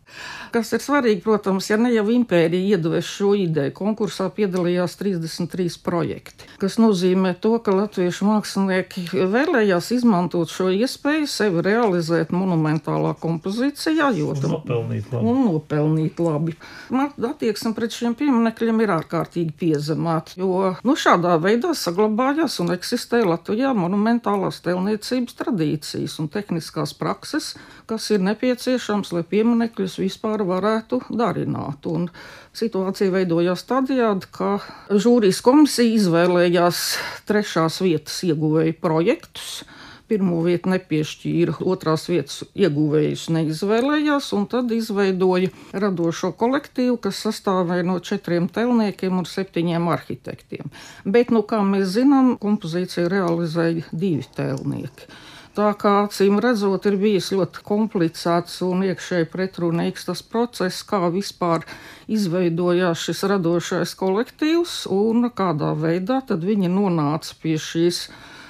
Kas 0.56 0.72
ir 0.72 0.80
svarīgi, 0.80 1.20
protams, 1.26 1.68
ja 1.68 1.76
ne 1.76 1.90
jau 1.92 2.06
impērija 2.14 2.78
iedevis 2.78 3.10
šo 3.18 3.34
ideju, 3.36 3.74
konkursā 3.76 4.30
piedalījās 4.32 4.94
33 5.02 5.82
projekti, 5.84 6.48
kas 6.62 6.78
nozīmē 6.80 7.34
to, 7.44 7.58
ka 7.64 7.74
latviešu 7.76 8.28
mākslinieki 8.30 9.04
vēlējās 9.34 9.92
izmantot 9.98 10.52
šo 10.54 10.70
iespēju 10.72 11.28
sevi 11.28 11.64
realizēt 11.66 12.32
monumentālā 12.32 13.12
kompozīcijā, 13.20 14.12
jo 14.16 14.32
tam 14.40 14.56
nopelnīt 14.56 15.12
labi. 15.12 15.34
Un 15.34 15.42
nopelnīt 15.50 16.22
labi. 16.24 16.56
Man 16.94 17.12
attieksme 17.32 17.74
pret 17.76 17.98
šiem 17.98 18.16
pieminekļiem 18.16 18.80
ir 18.86 18.96
ārkārtīgi 18.96 19.58
piezemēta, 19.60 20.38
jo 20.40 20.72
nu, 20.88 20.96
šādā 20.96 21.36
veidā 21.44 21.74
saglabājās 21.76 22.62
un 22.64 22.72
eksistē 22.78 23.26
Latvijā 23.28 23.74
monumentālās 23.76 24.62
tēlniecības 24.64 25.36
tradīcijas 25.42 26.16
un 26.24 26.32
tehniskās 26.32 26.96
prakses, 26.96 27.54
kas 27.90 28.08
ir 28.16 28.24
nepieciešams, 28.24 29.12
lai 29.16 29.28
pieminekļus 29.36 30.00
vispār 30.06 30.46
varētu 30.48 31.02
darināt. 31.10 31.86
Un 31.92 32.08
situācija 32.56 33.14
veidojās 33.14 33.66
tādējādi, 33.70 34.32
ka 34.36 34.58
žūrijas 34.90 35.42
komisija 35.46 35.98
izvēlējās 36.00 36.84
trešās 37.30 37.82
vietas 37.84 38.22
ieguvēju 38.28 38.78
projektus. 38.82 39.64
Pirmo 40.06 40.44
vietu 40.46 40.70
nepiešķīra, 40.70 41.56
otrās 41.66 42.04
vietas 42.12 42.44
ieguvējus 42.54 43.24
neizvēlējās, 43.34 44.28
un 44.38 44.44
tad 44.52 44.70
izveidoja 44.76 45.50
radošo 45.74 46.30
kolektīvu, 46.38 47.00
kas 47.02 47.24
sastāvēja 47.26 47.88
no 47.88 47.98
četriem 48.06 48.46
telniekiem 48.54 49.18
un 49.18 49.26
septiņiem 49.26 49.90
arhitektiem. 49.96 50.70
Bet, 51.10 51.34
nu, 51.34 51.42
kā 51.50 51.64
mēs 51.66 51.96
zinām, 51.98 52.36
kompozīciju 52.38 53.10
realizēja 53.10 53.90
divi 53.90 54.30
telnieki. 54.38 55.10
Tā 55.56 55.70
kā 55.80 55.92
acīm 56.04 56.42
redzot, 56.44 56.84
ir 56.90 56.98
bijis 57.00 57.30
ļoti 57.32 57.62
komplicēts 57.64 58.58
un 58.66 58.82
iekšēji 58.90 59.30
pretrunīgs 59.32 60.04
tas 60.10 60.20
process, 60.20 60.82
kā 60.84 61.06
vispār 61.14 61.64
izveidojās 62.12 63.06
šis 63.08 63.24
radošais 63.32 63.94
kolektīvs 63.96 64.82
un 64.92 65.30
kādā 65.32 65.72
veidā 65.80 66.20
viņi 66.28 66.74
nonāca 66.74 67.38
pie 67.40 67.56
šīs. 67.56 68.10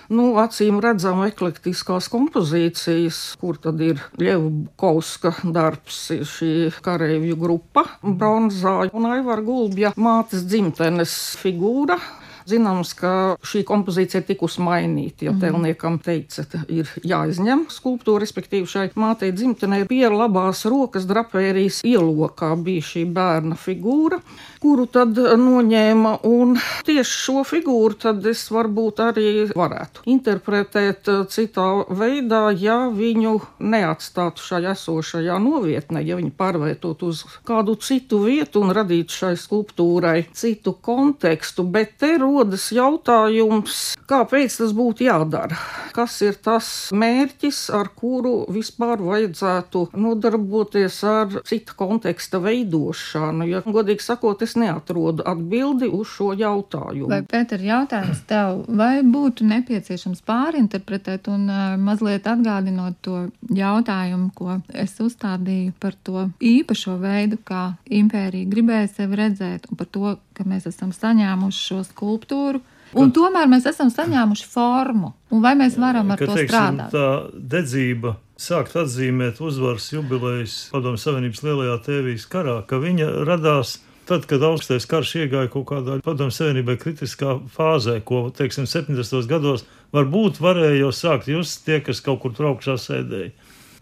Nu, 0.09 0.31
acīm 0.41 0.81
redzama 0.81 1.29
eklektiskās 1.29 2.09
kompozīcijas, 2.13 3.21
kur 3.41 3.62
tad 3.62 3.85
ir 3.85 4.01
Ļevkauska 4.21 5.35
darbs, 5.53 6.01
ir 6.13 6.25
šī 6.29 6.51
kareivju 6.85 7.38
grupa, 7.38 7.85
bronzā 8.01 8.79
un 8.93 9.09
Aivara 9.13 9.45
Gulbja 9.45 9.93
mātes 9.97 10.45
dzimtenes 10.50 11.15
figūra, 11.41 12.01
Zināms, 12.45 12.93
ka 12.97 13.11
šī 13.45 13.63
kompozīcija 13.65 14.21
ir 14.21 14.27
tikusi 14.27 14.61
mainīta, 14.61 15.25
jo 15.25 15.33
mm. 15.33 15.41
tēlniekam 15.41 15.97
teica, 16.05 16.45
ir 16.69 16.89
jāizņem 17.01 17.65
skulptūra, 17.73 18.21
respektīvi 18.21 18.69
šai 18.69 18.85
mātei 19.01 19.31
dzimtenē 19.33 19.83
pie 19.89 20.05
labās 20.13 20.61
rokas 20.69 21.07
drapērijas 21.09 21.81
ielokā 21.87 22.51
bija 22.61 22.85
šī 22.85 23.05
bērna 23.15 23.57
figūra, 23.57 24.21
kuru 24.61 24.85
tad 24.89 25.17
noņēma, 25.17 26.19
un 26.29 26.55
tieši 26.85 27.17
šo 27.25 27.41
figūru 27.47 27.97
tad 28.05 28.25
es 28.29 28.45
varbūt 28.53 29.01
arī 29.07 29.27
varētu 29.55 30.05
interpretēt 30.13 31.09
uh, 31.11 31.25
citā 31.29 31.67
veidā, 31.89 32.47
ja 32.61 32.77
viņu 32.93 33.35
neatstātu 33.65 34.45
šajā 34.45 34.75
esošajā 34.75 35.37
novietnē, 35.41 36.03
ja 36.05 36.17
viņi 36.19 36.31
pārvietot 36.37 37.03
uz 37.07 37.23
kādu 37.47 37.75
citu 37.81 38.21
vietu 38.25 38.61
un 38.63 38.73
radītu 38.75 39.15
šai 39.15 39.33
skulptūrai 39.39 40.27
citu 40.35 40.75
kontekstu, 40.85 41.65
bet 41.65 41.97
te 42.01 42.15
rodas 42.36 42.68
jautājums, 42.75 43.96
kāpēc 44.10 44.60
tas 44.60 44.74
būtu 44.75 45.06
jādara? 45.08 45.58
Kas 45.96 46.18
ir 46.25 46.36
tas 46.44 46.68
mērķis, 46.96 47.70
ar 47.75 47.89
kuru 47.96 48.46
vispār 48.51 49.00
vajadzētu 49.04 49.86
nodarboties 49.96 50.98
ar 51.08 51.38
cita 51.48 51.75
konteksta 51.80 52.42
veidošanu? 52.44 53.48
Ja, 53.48 53.62
godīgi 53.63 54.04
sakot, 54.04 54.44
es 54.44 54.58
neatrodu 54.60 55.24
atbildi 55.27 55.88
uz 55.88 56.12
šo 56.12 56.34
jautājumu. 56.36 57.10
Vai, 57.13 57.22
Pēter, 57.24 57.63
jautājums 57.63 58.25
tev, 58.27 58.65
vai 58.68 59.00
būtu 59.06 59.48
nepieciešams 59.48 60.24
pārinterpretēt 60.27 61.30
un 61.32 61.48
uh, 61.48 61.63
mazliet 61.80 62.27
atgādinot 62.27 63.00
to 63.06 63.25
jautājumu, 63.56 64.32
ko 64.36 64.60
es 64.74 64.98
uzstādīju 65.04 65.75
par 65.80 65.96
to 66.04 66.27
īpašo 66.44 66.98
veidu, 67.00 67.39
kā 67.48 67.70
impērija 67.88 68.51
gribēja 68.51 68.92
sevi 68.98 69.24
redzēt, 69.24 69.70
un 69.72 69.80
par 69.80 69.92
to, 69.92 70.15
ka 70.36 70.46
mēs 70.48 70.68
esam 70.70 70.92
saņēmuši 70.96 71.63
šo 71.70 71.82
skulptūru. 71.89 72.62
Un 72.96 73.12
tomēr 73.15 73.50
mēs 73.51 73.65
esam 73.68 73.89
saņēmuši 73.92 74.46
formu. 74.48 75.12
Un 75.34 75.42
vai 75.44 75.56
mēs 75.60 75.80
varam 75.82 76.13
ar 76.13 76.22
ka, 76.22 76.30
to 76.30 76.38
teiksim, 76.38 76.54
strādāt? 76.54 76.94
Tā 76.94 77.42
dedzība 77.56 78.15
sākt 78.39 78.75
atzīmēt 78.80 79.42
uzvaras 79.44 79.89
jubilejas 79.94 80.56
Padomju 80.72 81.01
Savienības 81.01 81.44
lielajā 81.44 81.75
tēvijas 81.88 82.27
karā, 82.32 82.60
ka 82.68 82.80
viņa 82.84 83.10
radās 83.27 83.80
tad, 84.08 84.27
kad 84.30 84.44
augstais 84.46 84.86
karš 84.89 85.15
iegāja 85.24 85.51
kaut 85.51 85.68
kādā 85.72 85.98
Padomju 86.06 86.36
Savienībai 86.36 86.77
kritiskā 86.82 87.39
fāzē, 87.56 87.98
ko, 88.06 88.27
teiksim, 88.36 88.68
70. 88.70 89.25
gados 89.32 89.65
varbūt 89.96 90.39
varēja 90.44 90.84
jau 90.84 90.92
sākt 90.96 91.32
just 91.32 91.65
tie, 91.65 91.82
kas 91.84 92.04
kaut 92.06 92.22
kur 92.24 92.36
traukšā 92.38 92.77
sēdēja. 92.82 93.34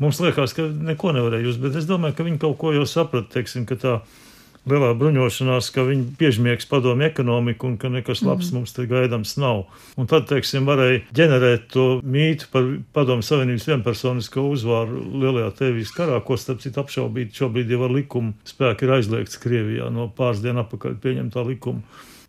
Mums 0.01 0.19
liekas, 0.23 0.55
ka 0.57 0.65
neko 0.67 1.13
nevarēja 1.15 1.47
just, 1.47 1.61
bet 1.61 1.75
es 1.77 1.85
domāju, 1.89 2.17
ka 2.17 2.25
viņi 2.25 2.41
kaut 2.41 2.57
ko 2.61 2.73
jau 2.73 2.85
saprata, 2.89 3.29
teiksim, 3.35 3.67
ka 3.69 3.77
tā 3.79 3.97
lielā 4.69 4.93
bruņošanās, 4.97 5.69
ka 5.75 5.83
viņi 5.87 6.13
piežmiegs 6.19 6.67
padomju 6.69 7.07
ekonomiku 7.09 7.67
un 7.67 7.75
ka 7.81 7.91
nekas 7.91 8.23
labs 8.23 8.51
mm. 8.51 8.59
mums 8.59 8.75
te 8.75 8.85
gaidāms 8.89 9.35
nav. 9.41 9.65
Un 9.99 10.07
tad, 10.09 10.27
teiksim, 10.29 10.67
varēja 10.69 11.01
ģenerēt 11.19 11.67
to 11.73 11.87
mītu 12.03 12.49
par 12.53 12.69
padomju 12.95 13.27
savienības 13.27 13.67
vienpersonisko 13.71 14.45
uzvaru 14.53 15.03
lielajā 15.23 15.51
tēvijas 15.59 15.93
karā, 15.97 16.21
ko 16.23 16.39
starp 16.39 16.63
citu 16.63 16.83
apšaubīt 16.83 17.35
šobrīd 17.35 17.75
jau 17.75 17.83
ar 17.87 17.95
likumu 17.97 18.33
spēku 18.47 18.87
ir 18.87 18.97
aizliegts 18.99 19.39
Krievijā 19.43 19.91
no 19.93 20.07
pāris 20.15 20.43
dienu 20.43 20.63
apakaļ 20.63 20.99
pieņemtā 21.03 21.45
likuma. 21.49 21.83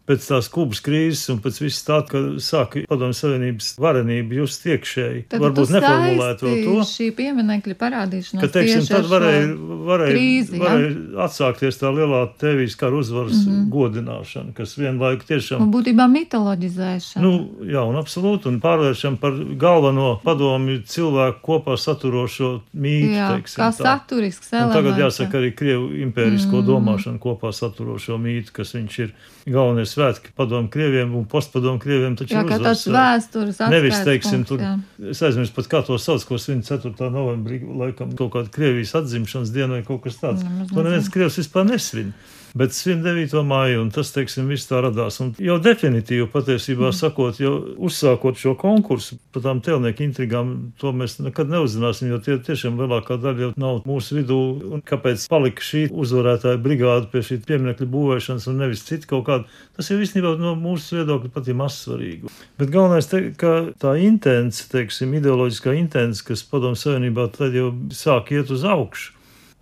Pēc 0.09 0.27
tās 0.29 0.49
Kubas 0.53 0.83
krīzes 0.85 1.31
un 1.33 1.39
pēc 1.45 1.59
viss 1.63 1.85
tā, 1.87 2.01
ka 2.09 2.21
sāka 2.43 2.83
padomju 2.89 3.17
savienības 3.17 3.71
varenība 3.81 4.37
just 4.43 4.67
iekšēji. 4.69 5.25
Tad 5.33 5.41
Varbūt 5.41 5.73
neformulēt 5.75 6.45
vēl 6.45 6.59
to. 6.67 6.75
Šī 6.91 7.09
pieminekļa 7.17 7.77
parādīšanās. 7.81 8.45
Ka, 8.45 8.51
teiksim, 8.53 8.85
tad 8.91 9.09
varēja, 9.09 9.47
varēja, 9.89 10.13
krīzi, 10.13 10.61
varēja 10.61 11.25
atsākties 11.25 11.81
tā 11.81 11.93
lielā 11.97 12.21
tevijas 12.41 12.77
kara 12.81 13.01
uzvaras 13.01 13.41
mm 13.41 13.53
-hmm. 13.53 13.69
godināšana, 13.73 14.55
kas 14.59 14.77
vienlaiku 14.79 15.29
tiešām. 15.31 15.65
Un 15.65 15.73
būtībā 15.73 16.09
mitoloģizēšana. 16.13 17.25
Nu, 17.25 17.33
jā, 17.65 17.85
un 17.89 17.97
absolūti, 18.01 18.49
un 18.53 18.61
pārvēršam 18.61 19.17
par 19.23 19.39
galveno 19.57 20.19
padomju 20.25 20.83
cilvēku 20.85 21.41
kopā 21.49 21.79
saturošo 21.81 22.61
mītu, 22.75 23.15
jā, 23.17 23.31
teiksim. 23.33 23.63
Kā 23.63 23.71
tā. 23.73 23.81
saturisks 23.83 24.53
elements. 24.53 24.77
Tagad 24.77 25.01
jāsaka 25.07 25.41
arī 25.41 25.55
Krievu 25.57 25.89
impērisko 26.09 26.61
mm. 26.61 26.67
domāšanu 26.67 27.19
kopā 27.19 27.53
saturošo 27.53 28.19
mītu, 28.19 28.53
kas 28.53 28.75
viņš 28.77 28.99
ir 28.99 29.15
galvenais 29.51 29.91
svētki 29.93 30.33
padomu 30.37 30.71
krieviem 30.73 31.13
un 31.19 31.27
postpadomu 31.29 31.81
krieviem. 31.83 32.17
Jā, 32.25 32.45
kā 32.49 32.59
tāds 32.63 32.87
vēstures 32.89 33.59
atskaits. 33.59 33.75
Nevis, 33.75 33.99
teiksim, 34.07 34.45
tur, 34.49 34.63
jā. 34.63 34.77
es 35.13 35.21
aizmirstu 35.27 35.59
pat 35.59 35.69
kā 35.73 35.83
to 35.89 35.99
sauc, 36.01 36.25
ko 36.29 36.39
svin 36.41 36.63
4. 36.65 36.95
novembrī, 37.13 37.61
laikam 37.83 38.15
kaut 38.17 38.33
kāda 38.37 38.53
Krievijas 38.55 38.95
atzimšanas 39.03 39.53
diena 39.55 39.77
vai 39.77 39.85
kaut 39.87 40.05
kas 40.07 40.17
tāds. 40.23 40.47
Mm, 40.47 40.71
to 40.73 40.87
neviens 40.87 41.13
Krievs 41.13 41.37
vispār 41.43 41.69
nesvin 41.69 42.15
bet 42.55 42.75
svin 42.75 43.03
9. 43.03 43.35
māju, 43.47 43.81
un 43.83 43.91
tas, 43.95 44.13
teiksim, 44.15 44.47
viss 44.51 44.69
tā 44.71 44.79
radās. 44.85 45.19
Un 45.23 45.33
jau 45.43 45.57
definitīvi 45.63 46.29
patiesībā 46.31 46.89
mm. 46.89 46.97
sakot, 46.97 47.41
jau 47.43 47.55
uzsākot 47.83 48.39
šo 48.39 48.55
konkursu 48.59 49.19
par 49.35 49.43
tām 49.47 49.63
telnieku 49.65 50.05
intrigām, 50.07 50.53
to 50.81 50.93
mēs 50.95 51.19
nekad 51.23 51.51
neuzzināsim, 51.51 52.13
jo 52.13 52.21
tie 52.23 52.39
tiešām 52.47 52.79
lielākā 52.79 53.19
daļa 53.23 53.49
jau 53.49 53.51
nav 53.61 53.81
mūsu 53.89 54.21
vidū. 54.21 54.41
Un 54.75 54.85
kāpēc 54.87 55.27
palika 55.31 55.67
šī 55.67 55.89
uzvarētāja 55.91 56.61
brigāde 56.63 57.11
pie 57.11 57.25
šī 57.27 57.41
pieminekļa 57.49 57.91
būvēšanas 57.91 58.47
un 58.51 58.63
nevis 58.63 58.87
cita 58.87 59.11
kaut 59.11 59.27
kāda, 59.29 59.59
tas 59.75 59.91
ir 59.91 60.05
īstenībā 60.05 60.37
no 60.39 60.55
mūsu 60.59 61.01
viedokļa 61.01 61.33
pat 61.35 61.51
ir 61.51 61.59
mazsvarīgi. 61.59 62.33
Bet 62.61 62.71
galvenais, 62.75 63.11
te, 63.11 63.25
ka 63.41 63.57
tā 63.83 63.97
intence, 64.05 64.69
teiksim, 64.71 65.19
ideoloģiskā 65.19 65.75
intence, 65.79 66.23
kas 66.27 66.47
padomu 66.47 66.79
savienībā 66.79 67.27
tad 67.35 67.57
jau 67.57 67.73
sāk 67.95 68.31
iet 68.37 68.55
uz 68.55 68.63
augšu. 68.69 69.15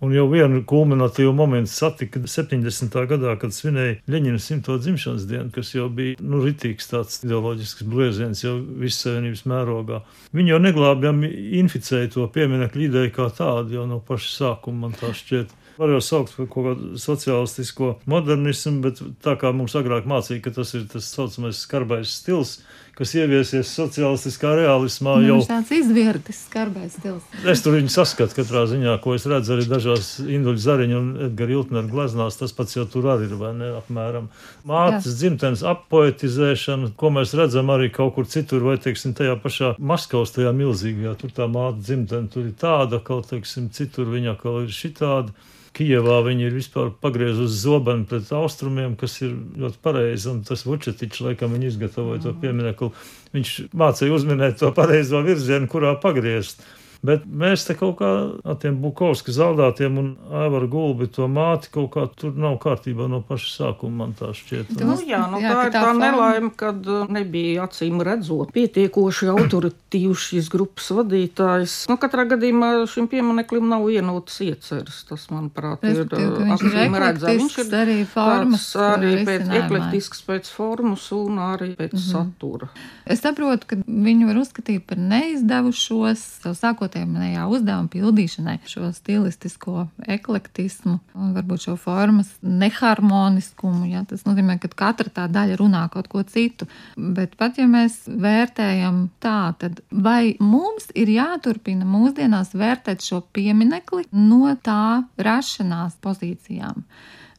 Un 0.03 0.11
jau 0.11 0.25
vienu 0.27 0.59
kulminatīvu 0.67 1.31
momentu 1.37 1.71
satika 1.71 2.19
70. 2.27 2.95
gadā, 3.07 3.37
kad 3.39 3.53
svinēja 3.55 4.01
Leņķina 4.11 4.41
simto 4.43 4.75
dzimšanas 4.75 5.23
dienu, 5.29 5.47
kas 5.55 5.69
jau 5.71 5.85
bija 5.95 6.17
nu, 6.19 6.41
ritīgs 6.43 6.89
tāds 6.91 7.21
ideoloģisks 7.23 7.85
blieziens 7.87 8.43
jau 8.43 8.57
visas 8.81 9.05
savienības 9.05 9.45
mērogā. 9.47 10.01
Viņi 10.35 10.51
jau 10.51 10.59
neglābjami 10.65 11.31
inficēja 11.61 12.11
to 12.17 12.27
pieminiektu 12.35 12.83
ideju 12.89 13.15
kā 13.15 13.29
tādu 13.37 13.77
jau 13.77 13.87
no 13.87 14.01
paša 14.03 14.33
sākuma, 14.33 14.89
man 14.89 14.99
tā 14.99 15.13
šķiet. 15.15 15.55
Var 15.79 15.95
jau 15.95 16.03
saukt 16.05 16.35
par 16.35 16.51
kaut 16.51 16.67
kādu 16.67 16.99
sociālistisko 17.01 17.95
modernismu, 18.11 18.81
bet 18.83 18.99
tā 19.23 19.37
kā 19.39 19.53
mums 19.55 19.73
agrāk 19.79 20.03
mācīja, 20.09 20.43
ka 20.43 20.51
tas 20.59 20.75
ir 20.75 20.83
tas 20.91 21.07
saucamais 21.15 21.63
skarbais 21.63 22.11
stils, 22.19 22.57
kas 22.97 23.13
ieviesies 23.17 23.71
sociālistiskā 23.73 24.51
realismā. 24.59 25.15
Nu, 25.21 25.29
jau 25.31 25.37
tāds 25.49 25.71
izvērtis, 25.73 26.43
skarbais 26.45 26.93
stils. 26.93 27.25
Es 27.49 27.63
tur 27.65 27.77
viņu 27.77 27.89
saskatu 27.93 28.37
katrā 28.37 28.65
ziņā, 28.69 28.93
ko 29.01 29.15
es 29.17 29.25
redzu 29.29 29.55
arī 29.55 29.65
dažās 29.69 30.11
Induļu 30.21 30.61
Zariņu 30.61 30.99
un 30.99 31.07
Edgara 31.27 31.55
Iltneru 31.57 31.89
gleznās. 31.89 32.37
Tas 32.37 32.53
pats 32.53 32.77
jau 32.77 32.85
tur 32.89 33.09
arī 33.15 33.25
ir, 33.31 33.33
vai 33.39 33.53
ne, 33.57 33.71
apmēram. 33.79 34.29
Mātes 34.69 35.17
dzimtenes 35.17 35.65
appoetizēšana, 35.73 36.91
ko 36.99 37.13
mēs 37.17 37.33
redzam 37.39 37.73
arī 37.73 37.89
kaut 37.93 38.13
kur 38.17 38.29
citur, 38.29 38.65
vai, 38.67 38.77
teiksim, 38.81 39.15
tajā 39.17 39.39
pašā 39.41 39.73
Maskavas 39.81 40.35
tajā 40.35 40.53
milzīgajā, 40.57 41.15
tur 41.21 41.33
tā 41.33 41.49
māte 41.49 41.81
dzimtene, 41.81 42.29
tur 42.33 42.45
ir 42.45 42.53
tāda, 42.61 43.01
kaut, 43.01 43.31
teiksim, 43.33 43.71
citur 43.73 44.13
viņa 44.13 44.37
kaut 44.43 44.67
ir 44.67 44.77
šitāda. 44.77 45.33
Kijevā 45.73 46.19
viņi 46.27 46.45
ir 46.47 46.53
vispār 46.53 46.91
pagriezuši 47.01 47.57
zobenu 47.63 48.05
pret 48.09 48.29
austrumiem, 48.37 48.93
kas 48.99 49.17
ir 49.23 49.33
ļoti 49.57 49.79
pareizi. 49.81 50.29
Un 50.29 50.43
tas 50.45 50.65
Vučetičs, 50.67 51.23
laikam, 51.25 51.55
viņi 51.55 51.71
izgatavoja 51.71 52.21
to 52.27 52.33
pieminiektu. 52.43 52.91
Viņš 53.33 53.53
mācīja 53.81 54.13
uzminēt 54.13 54.59
to 54.61 54.69
pareizo 54.77 55.23
virzienu, 55.25 55.69
kurā 55.71 55.95
pagriezt. 56.01 56.61
Bet 57.03 57.25
mēs 57.27 57.65
te 57.67 57.75
kaut 57.75 57.97
kā 57.99 58.09
ar 58.47 58.55
tiem 58.61 58.77
Bukovska 58.79 59.33
zaudātiem 59.35 59.97
un 59.99 60.05
Aivaru 60.39 60.69
Gulbi 60.71 61.09
to 61.11 61.27
māti 61.27 61.67
kaut 61.73 61.89
kā 61.97 62.05
tur 62.15 62.31
nav 62.39 62.55
kārtībā 62.63 63.09
no 63.11 63.19
paša 63.27 63.49
sākuma, 63.57 64.05
man 64.05 64.13
tā 64.15 64.29
šķiet. 64.31 64.71
Nu, 64.79 64.95
jā, 65.03 65.19
nu, 65.27 65.41
jā, 65.43 65.51
tā 65.51 65.65
ir 65.67 65.73
tā, 65.75 65.81
tā 65.83 65.89
nelaime, 65.97 66.51
kad 66.55 66.79
uh, 66.87 67.01
nebija 67.11 67.65
acīm 67.67 67.99
redzot 68.07 68.53
pietiekoši 68.55 69.27
autoritīvs 69.33 70.29
šīs 70.29 70.47
grupas 70.53 70.87
vadītājs. 70.95 71.75
Nu, 71.91 71.97
katrā 71.99 72.23
gadījumā 72.31 72.71
šim 72.87 73.11
piemineklim 73.11 73.67
nav 73.73 73.83
vienotas 73.89 74.39
ieceres. 74.47 75.01
Tas, 75.09 75.27
manuprāt, 75.33 75.83
ir 75.83 76.05
uh, 76.05 76.55
acīm 76.55 76.95
redzams. 77.03 77.43
Viņš 77.43 77.59
ir 77.65 77.77
arī 77.81 77.99
formas. 78.07 78.69
Arī 78.79 79.11
pēc 79.27 79.51
eklektisks 79.59 80.23
pēc 80.23 80.47
formas 80.55 81.09
un 81.11 81.43
arī 81.49 81.73
pēc 81.75 81.91
mm 81.91 81.99
-hmm. 81.99 82.15
satura. 82.15 82.71
Es 83.03 83.19
saprotu, 83.19 83.67
ka 83.67 83.81
viņu 83.83 84.31
var 84.31 84.39
uzskatīt 84.39 84.87
par 84.87 85.03
neizdevušos, 85.03 86.25
sākot 86.55 86.92
sākotnējā 86.93 87.45
uzdevuma 87.49 87.89
pildīšanai 87.89 88.59
šo 88.67 88.91
stilistisko 88.93 89.87
eklektismu 90.07 90.99
un 91.15 91.33
varbūt 91.33 91.65
šo 91.65 91.75
formas 91.77 92.29
neharmoniskumu. 92.41 93.87
Ja, 93.89 94.03
tas 94.05 94.25
nozīmē, 94.25 94.59
ka 94.61 94.69
katra 94.69 95.09
tā 95.09 95.27
daļa 95.27 95.57
runā 95.57 95.89
kaut 95.91 96.07
ko 96.07 96.23
citu. 96.23 96.67
Bet 96.95 97.35
pat 97.37 97.57
ja 97.57 97.65
mēs 97.67 98.05
vērtējam 98.07 99.09
tā, 99.19 99.53
tad 99.59 99.81
vai 99.91 100.35
mums 100.39 100.91
ir 100.95 101.09
jāturpina 101.09 101.85
mūsdienās 101.85 102.53
vērtēt 102.53 103.01
šo 103.03 103.23
pieminekli 103.33 104.07
no 104.11 104.53
tā 104.63 105.03
rašanās 105.17 105.97
pozīcijām? 106.01 106.83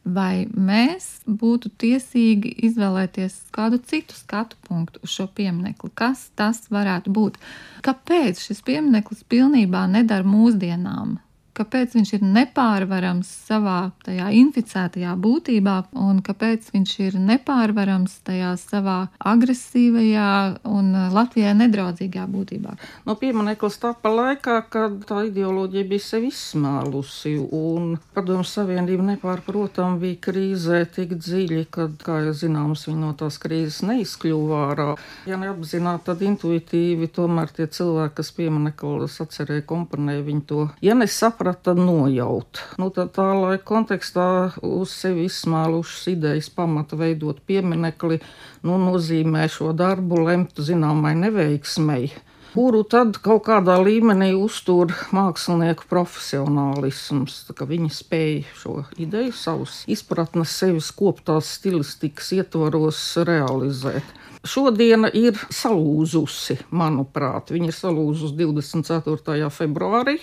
Vai 0.05 0.45
mēs 0.53 1.25
būtu 1.25 1.71
tiesīgi 1.81 2.53
izvēlēties 2.69 3.37
kādu 3.55 3.81
citu 3.89 4.15
skatu 4.17 4.57
punktu 4.67 5.01
uz 5.03 5.15
šo 5.17 5.27
pieminiektu, 5.27 5.89
kas 5.97 6.29
tas 6.37 6.61
varētu 6.69 7.13
būt. 7.15 7.39
Kāpēc 7.85 8.41
šis 8.45 8.61
piemineklis 8.65 9.25
pilnībā 9.29 9.85
nedara 9.89 10.27
mūsdienām? 10.27 11.17
Kāpēc 11.55 11.95
viņš 11.95 12.11
ir 12.17 12.25
nepārvarams 12.25 13.29
savā 13.47 13.91
tajā 14.05 14.29
inficētajā 14.39 15.13
būtībā 15.21 15.75
un 16.05 16.19
kāpēc 16.25 16.69
viņš 16.73 16.93
ir 17.07 17.17
nepārvarams 17.21 18.17
tajā 18.27 18.51
savā 18.59 18.97
agresīvajā 19.19 20.29
un 20.69 20.91
Latvijai 21.15 21.53
nedraudzīgā 21.57 22.25
būtībā. 22.31 22.75
No 23.07 23.15
piemineklis 23.19 23.79
tāpa 23.81 24.11
laikā, 24.11 24.57
kad 24.71 24.97
tā 25.07 25.25
ideoloģija 25.29 25.87
bija 25.89 26.05
sevi 26.05 26.31
izsmēlusi 26.33 27.35
un 27.55 27.95
padomu 28.15 28.45
savienība 28.47 29.07
nepārprotam 29.13 29.99
bija 30.01 30.19
krīzē 30.27 30.83
tik 30.95 31.15
dziļi, 31.21 31.65
kad, 31.71 31.95
kā 32.03 32.21
jau 32.27 32.35
zināms, 32.35 32.87
viņi 32.89 33.01
no 33.01 33.13
tās 33.17 33.39
krīzes 33.41 33.81
neizkļuva 33.87 34.61
ārā. 34.71 34.89
Ja 35.29 35.39
neapzināti, 35.39 36.05
tad 36.09 36.23
intuitīvi 36.25 37.09
tomēr 37.15 37.53
tie 37.55 37.69
cilvēki, 37.71 38.15
kas 38.19 38.31
piemineklis 38.35 39.19
atcerēja, 39.23 39.65
komponēja 39.69 40.25
viņi 40.25 40.45
to. 40.49 40.67
Ja 40.85 40.97
nesaprast, 40.97 41.44
saprata 41.45 41.75
nojaut. 41.77 42.57
Nu, 42.81 42.89
tā, 42.89 43.05
tā 43.05 43.27
laika 43.37 43.63
kontekstā 43.69 44.57
uz 44.65 44.89
sevi 44.97 45.27
izsmēlušas 45.29 46.07
idejas 46.09 46.49
pamata 46.49 46.97
veidot 46.97 47.37
pieminekli, 47.45 48.17
nu, 48.65 48.79
nozīmē 48.81 49.45
šo 49.45 49.73
darbu 49.77 50.23
lemt 50.25 50.57
zināmai 50.57 51.13
neveiksmei 51.15 52.09
kuru 52.55 52.85
tad 52.87 53.17
kaut 53.19 53.43
kādā 53.49 53.75
līmenī 53.83 54.31
uztur 54.33 54.93
mākslinieku 55.11 55.85
profesionālisms. 55.91 57.41
Viņi 57.51 57.89
spēja 57.91 58.55
šo 58.55 58.75
ideju, 58.97 59.33
savus 59.35 59.81
izpratnes, 59.91 60.55
sevis 60.55 60.87
koptās 60.95 61.51
stilistikas 61.59 62.31
ietvaros 62.39 63.01
realizēt. 63.27 64.07
Šodiena 64.47 65.11
ir 65.11 65.35
salūzusi, 65.51 66.61
manuprāt. 66.71 67.51
Viņa 67.51 67.73
ir 67.73 67.75
salūzusi 67.75 68.39
24. 68.39 69.51
februārī. 69.51 70.21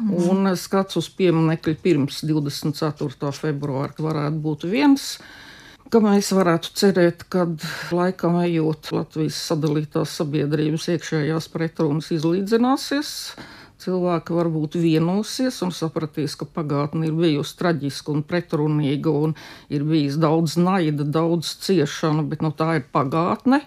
Un 0.00 0.48
skats 0.56 0.96
uz 0.96 1.08
pieminiektu 1.12 1.74
pirms 1.82 2.22
24. 2.24 3.32
februāra 3.36 3.92
varētu 3.98 4.44
būt 4.44 4.68
viens. 4.70 5.16
Mēs 5.92 6.30
varētu 6.32 6.70
cerēt, 6.72 7.26
ka 7.28 7.44
laikam 7.92 8.38
ejot 8.40 8.88
Latvijas 8.96 9.36
sadalītās 9.50 10.14
sabiedrības 10.16 10.86
iekšējās 10.94 11.50
pretrunas 11.52 12.08
izlīdzināsies, 12.16 13.10
cilvēki 13.82 14.32
varbūt 14.32 14.78
vienosies 14.80 15.60
un 15.66 15.74
sapratīs, 15.76 16.38
ka 16.40 16.48
pagātne 16.48 17.10
ir 17.10 17.18
bijusi 17.18 17.58
traģiska 17.60 18.14
un 18.14 18.24
pretrunīga, 18.24 19.12
un 19.12 19.36
ir 19.68 19.84
bijis 19.84 20.16
daudz 20.22 20.56
naida, 20.56 21.04
daudz 21.04 21.58
ciešanu, 21.66 22.24
bet 22.30 22.40
nu, 22.40 22.54
tā 22.56 22.78
ir 22.80 22.88
pagātne. 22.88 23.60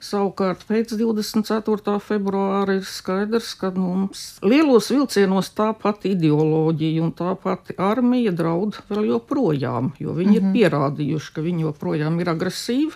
Savukārt 0.00 0.62
pēc 0.68 0.94
24. 0.98 1.98
februāra 2.04 2.78
ir 2.78 2.84
skaidrs, 2.86 3.54
ka 3.58 3.72
mums 3.74 4.26
lielos 4.46 4.90
vilcienos 4.94 5.50
tā 5.58 5.72
pati 5.78 6.14
ideoloģija 6.14 7.02
un 7.02 7.14
tā 7.18 7.34
pati 7.42 7.74
armija 7.78 8.32
draud 8.32 8.78
vēl 8.90 9.08
joprojām, 9.12 9.92
jo 9.98 10.14
viņi 10.14 10.28
mm 10.28 10.34
-hmm. 10.34 10.36
ir 10.36 10.42
mhm. 10.42 10.52
pierādījuši, 10.56 11.32
ka 11.34 11.42
viņi 11.42 11.66
joprojām 11.68 12.20
ir 12.20 12.30
agresīvi 12.36 12.94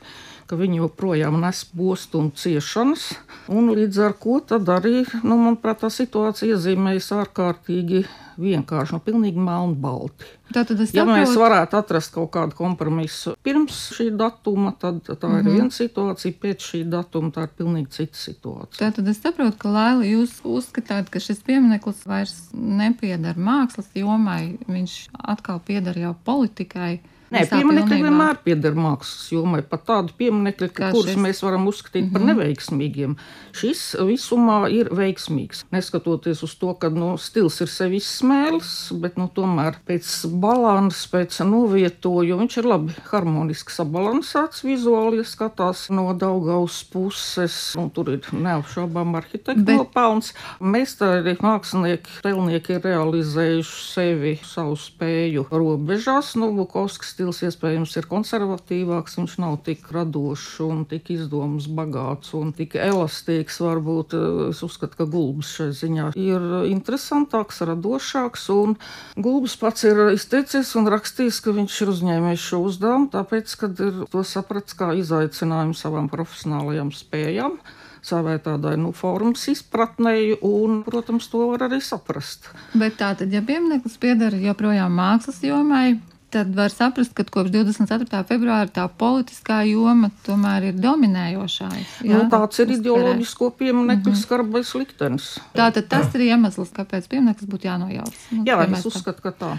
ka 0.53 0.59
viņi 0.61 0.83
joprojām 0.83 1.39
nes 1.41 1.65
postu 1.65 2.19
un 2.21 2.27
ciešanas. 2.37 3.07
Un 3.49 3.71
līdz 3.73 3.99
ar 4.05 4.15
to 4.21 4.59
arī, 4.75 5.07
nu, 5.23 5.39
manuprāt, 5.41 5.81
tā 5.81 5.89
situācija 5.89 6.59
iezīmējas 6.59 7.09
ārkārtīgi 7.23 8.03
vienkārši, 8.43 8.93
nu, 8.97 9.01
pilnīgi 9.07 9.39
melnbalti. 9.43 10.27
Tātad 10.53 10.81
es 10.85 10.93
Ja 10.95 11.05
mēs 11.09 11.33
varētu 11.39 11.79
atrast 11.79 12.13
kaut 12.13 12.31
kādu 12.35 12.53
kompromisu 12.59 13.37
pirms 13.43 13.79
šī 13.97 14.11
datuma, 14.17 14.75
tad 14.79 15.01
tā 15.07 15.31
ir 15.39 15.45
Mhm. 15.45 15.55
viena 15.55 15.71
situācija, 15.73 16.35
pēc 16.43 16.59
šī 16.73 16.83
datuma 16.91 17.31
tā 17.33 17.47
ir 17.47 17.55
pilnīgi 17.59 17.89
cita 17.91 18.19
situācija. 18.19 18.79
Tātad 18.83 19.09
es 19.09 19.19
saprotu, 19.23 19.57
ka 19.59 19.69
Laila, 19.73 20.03
jūs 20.05 20.43
uzskatāt, 20.45 21.09
ka 21.11 21.19
šis 21.21 21.41
piemineklis 21.47 22.05
vairs 22.07 22.51
nepiedara 22.53 23.39
mākslas 23.39 23.89
jomai, 23.95 24.59
viņš 24.69 25.09
atkal 25.25 25.61
piedara 25.65 25.99
jau 26.09 26.15
politikai. 26.25 27.01
Nē, 27.33 27.47
pieminekļi 27.49 28.03
vienmēr 28.05 28.37
pieder 28.45 28.75
mākslas 28.77 29.31
jomai, 29.33 29.63
pat 29.65 29.87
tādu 29.89 30.13
pieminekļu, 30.19 30.69
kurus 30.77 31.07
šis. 31.07 31.17
Mhm. 31.17 31.23
mēs 31.25 31.39
varam 31.43 31.65
uzskatīt 31.67 32.13
par 32.13 32.21
neveiksmīgiem. 32.21 33.17
Šis 33.57 33.97
visumā 34.05 34.71
ir 34.71 34.91
veiksmīgs. 34.93 35.65
Neskatoties 35.73 36.43
uz 36.45 36.55
to, 36.61 36.75
ka 36.75 36.91
nu, 36.91 37.17
stils 37.17 37.59
ir 37.63 37.69
sevi 37.69 37.97
izsmēlis, 38.33 38.71
bet 39.01 39.17
nu, 39.21 39.27
tomēr 39.33 39.77
pēc 39.87 40.07
balanses, 40.41 41.05
pēc 41.13 41.39
novietojuma 41.47 42.43
viņš 42.43 42.57
ir 42.61 42.69
labi 42.69 42.95
harmoniski 43.11 43.73
sabalansēts 43.75 44.63
vizuāli, 44.67 45.21
ja 45.21 45.27
skatās 45.29 45.87
no 45.93 46.13
Daugaus 46.17 46.83
puses. 46.93 47.75
Un 47.79 47.91
tur 47.91 48.13
ir 48.15 48.27
neapšaubām 48.33 49.15
arhitektūra 49.19 49.65
Bet- 49.85 49.93
pelns. 49.95 50.33
Meistari, 50.61 51.37
mākslinieki, 51.43 52.21
telnieki 52.23 52.77
ir 52.77 52.83
realizējuši 52.87 53.83
sevi 53.93 54.35
savu 54.45 54.77
spēju 54.77 55.47
robežās. 55.51 56.35
Nu, 56.37 56.53
Bukovskis 56.57 57.13
stils 57.15 57.43
iespējams 57.43 57.97
ir 57.97 58.09
konservatīvāks, 58.11 59.19
viņš 59.19 59.39
nav 59.43 59.59
tik 59.67 59.91
radošs 59.93 60.61
un 60.65 60.85
tik 60.89 61.11
izdoms 61.11 61.69
bagāts 61.69 62.33
un 62.35 62.53
tik 62.53 62.77
elastīgs. 62.77 63.61
Varbūt 63.63 64.17
es 64.51 64.63
uzskatu, 64.65 64.97
ka 64.97 65.05
gulbis 65.07 65.53
šai 65.57 65.71
ziņā 65.77 66.13
ir 66.17 66.49
interesantāks, 66.73 67.63
radošāks. 67.67 68.12
Un 68.53 68.77
gulbis 69.17 69.57
pats 69.61 69.87
ir 69.89 69.99
izteicies 70.13 70.75
un 70.79 70.91
rakstījis, 70.93 71.41
ka 71.45 71.55
viņš 71.57 71.79
ir 71.83 71.93
uzņēmējis 71.95 72.49
šo 72.51 72.63
uzdevumu, 72.69 73.11
tāpēc, 73.13 73.55
ka 73.61 73.71
ir 73.73 74.03
to 74.13 74.25
sapratis 74.27 74.77
kā 74.79 74.93
izaicinājumu 74.99 75.77
savām 75.79 76.11
profesionālajām 76.13 76.93
spējām. 76.97 77.57
Savai 78.03 78.41
tādai 78.43 78.75
nu, 78.83 78.91
formas 78.99 79.45
izpratnei, 79.47 80.33
un, 80.43 80.81
protams, 80.83 81.29
to 81.31 81.45
var 81.53 81.69
arī 81.69 81.79
saprast. 81.79 82.49
Bet 82.75 82.97
tā 82.99 83.13
tad, 83.15 83.31
ja 83.31 83.45
piemineklis 83.47 83.95
piedara 84.03 84.41
joprojām 84.43 84.91
mākslas 84.99 85.39
jomai, 85.47 86.01
tad 86.33 86.55
var 86.57 86.73
saprast, 86.73 87.13
ka 87.17 87.25
kopš 87.29 87.51
24. 87.53 88.23
februāra 88.29 88.71
tā 88.73 88.87
politiskā 88.89 89.61
joma 89.69 90.09
tomēr 90.27 90.71
ir 90.71 90.79
dominējošā. 90.81 91.69
Nu, 92.09 92.23
tāds 92.33 92.63
ir 92.63 92.73
ideoloģisko 92.79 93.51
pieminiektu 93.59 94.11
mm 94.11 94.15
-hmm. 94.15 94.23
skarbais 94.23 94.75
liktenis. 94.75 95.29
Tātad 95.55 95.89
tas 95.89 96.15
ir 96.15 96.27
iemesls, 96.31 96.73
kāpēc 96.79 97.09
piemineklis 97.09 97.51
būtu 97.53 97.69
jānojauc. 97.69 98.17
Nu, 98.31 98.45
Jā, 98.45 98.57
ja 98.57 98.65
es 98.65 98.71
mēs 98.71 98.85
tā- 98.87 98.93
uzskatu, 98.93 99.23
ka 99.23 99.33
tā. 99.41 99.53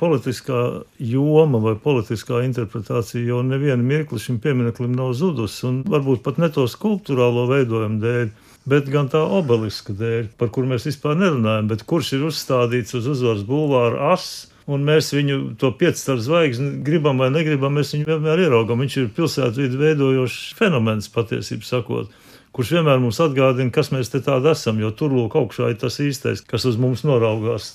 Politiskā 0.00 0.82
joma 0.98 1.58
vai 1.58 1.74
politiskā 1.74 2.44
interpretācija 2.44 3.26
jau 3.26 3.42
nevienu 3.42 3.82
mirkli 3.82 4.18
šim 4.18 4.38
piemineklim 4.40 4.92
nav 4.96 5.12
zudusi, 5.12 5.66
un 5.66 5.82
varbūt 5.84 6.22
pat 6.22 6.38
ne 6.38 6.48
to 6.48 6.64
skulptūrālo 6.64 7.48
veidojumu 7.50 8.00
dēļ, 8.00 8.30
bet 8.64 8.88
gan 8.88 9.08
tā 9.08 9.20
obeliska 9.20 9.92
dēļ, 9.92 10.28
par 10.38 10.48
kur 10.48 10.64
mēs 10.64 10.86
vispār 10.88 11.18
nerunājam, 11.20 11.68
bet 11.68 11.82
kurš 11.82 12.12
ir 12.12 12.24
uzstādīts 12.30 12.94
uz 12.94 13.06
uzvaras 13.06 13.42
bulvāra 13.42 14.12
as. 14.14 14.46
Un 14.70 14.84
mēs 14.86 15.10
viņu 15.14 15.36
to 15.58 15.72
piecstaru 15.74 16.22
zvaigzni 16.22 16.76
gribam 16.86 17.18
vai 17.18 17.30
negribam, 17.34 17.74
mēs 17.74 17.94
viņu 17.96 18.06
vienmēr 18.06 18.44
ieraugam. 18.46 18.82
Viņš 18.84 18.96
ir 19.00 19.12
pilsētvidu 19.16 19.80
veidojošs 19.80 20.54
fenomens, 20.58 21.10
patiesībā 21.10 21.66
sakot, 21.66 22.12
kurš 22.54 22.74
vienmēr 22.76 23.00
mums 23.02 23.18
atgādina, 23.24 23.72
kas 23.74 23.90
mēs 23.94 24.12
te 24.12 24.22
tādi 24.22 24.52
esam, 24.52 24.78
jo 24.82 24.92
tur 24.94 25.14
lūk 25.16 25.34
augšā 25.40 25.72
ir 25.72 25.80
tas 25.80 25.98
īstais, 26.02 26.44
kas 26.46 26.68
uz 26.70 26.78
mums 26.78 27.02
noraugās. 27.08 27.74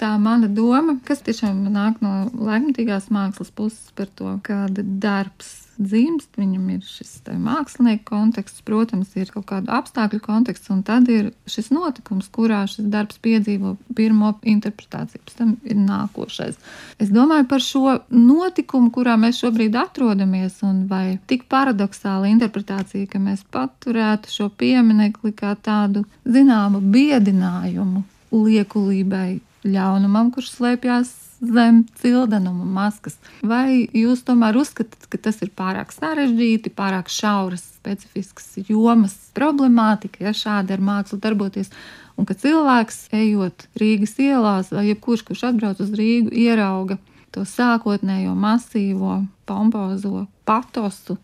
Tā 0.00 0.14
mana 0.18 0.48
doma, 0.48 0.96
kas 1.06 1.20
tiešām 1.26 1.66
nāk 1.70 2.00
no 2.02 2.30
laikmatīgās 2.32 3.10
mākslas 3.12 3.52
puses 3.54 3.92
par 3.98 4.08
to, 4.16 4.32
kāda 4.46 4.82
darbs 4.82 5.61
dzimst, 5.78 6.30
viņam 6.38 6.64
ir 6.74 6.82
šis 6.86 7.20
mākslinieka 7.42 8.04
konteksts, 8.08 8.62
protams, 8.66 9.12
ir 9.16 9.30
kaut 9.32 9.46
kāda 9.50 9.78
apstākļu 9.78 10.20
konteksts, 10.24 10.70
un 10.74 10.82
tad 10.86 11.08
ir 11.12 11.30
šis 11.50 11.70
notikums, 11.74 12.28
kurā 12.32 12.62
šis 12.70 12.88
darbs 12.92 13.20
piedzīvo 13.22 13.76
pirmo 13.96 14.34
interpretāciju, 14.42 15.22
pēc 15.26 15.38
tam 15.38 15.54
ir 15.64 15.78
nākošais. 15.80 16.58
Es 17.02 17.12
domāju 17.14 17.48
par 17.50 17.64
šo 17.64 17.96
notikumu, 18.10 18.92
kurā 18.94 19.16
mēs 19.20 19.40
šobrīd 19.42 19.78
atrodamies, 19.78 20.60
un 20.66 20.84
vai 20.90 21.18
tik 21.30 21.46
paradoxāla 21.52 22.30
interpretācija, 22.32 23.08
ka 23.10 23.22
mēs 23.22 23.44
paturētu 23.52 24.32
šo 24.32 24.50
pieminekli 24.50 25.34
kā 25.36 25.54
tādu 25.56 26.04
zināmu 26.24 26.82
biedinājumu 26.92 28.04
liekulībai, 28.32 29.40
ļaunumam, 29.68 30.32
kurš 30.34 30.56
slēpjas 30.56 31.21
zem 31.42 31.82
cildenuma 31.98 32.64
maskas. 32.64 33.16
Vai 33.42 33.88
jūs 33.92 34.22
tomēr 34.26 34.56
uzskatāt, 34.60 35.08
ka 35.10 35.18
tas 35.18 35.42
ir 35.42 35.50
pārāk 35.58 35.92
sarežģīti, 35.94 36.72
pārāk 36.76 37.10
šauras, 37.12 37.64
specifiskas 37.80 38.54
jomas 38.68 39.16
problemātika, 39.34 40.22
ja 40.28 40.32
šādi 40.36 40.76
ar 40.76 40.84
mākslu 40.84 41.18
darboties? 41.22 41.72
Un 42.16 42.28
ka 42.28 42.36
cilvēks, 42.38 43.08
ejot 43.16 43.66
Rīgas 43.80 44.14
ielās, 44.22 44.70
vai 44.70 44.90
jebkurš, 44.90 45.24
kurš 45.26 45.46
atbrauc 45.50 45.80
uz 45.82 45.90
Rīgu, 45.96 46.30
ierauga 46.30 47.00
to 47.32 47.46
sākotnējo 47.48 48.34
masīvo, 48.36 49.22
pompozo 49.48 50.26
patosu, 50.46 51.16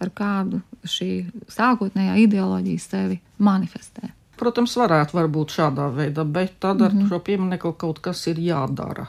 ar 0.00 0.12
kādu 0.14 0.62
šī 0.86 1.10
sākotnējā 1.50 2.16
ideoloģija 2.26 2.84
sevi 2.84 3.18
manifestē. 3.42 4.12
Protams, 4.36 4.76
varētu 4.76 5.16
varbūt 5.16 5.54
šādā 5.56 5.88
veidā, 5.96 6.24
bet 6.24 6.58
tad 6.60 6.82
ar 6.82 6.92
mm 6.92 7.00
-hmm. 7.00 7.08
šo 7.08 7.18
pieminiektu 7.18 7.72
kaut 7.72 7.98
kas 8.04 8.26
ir 8.26 8.38
jādara. 8.38 9.06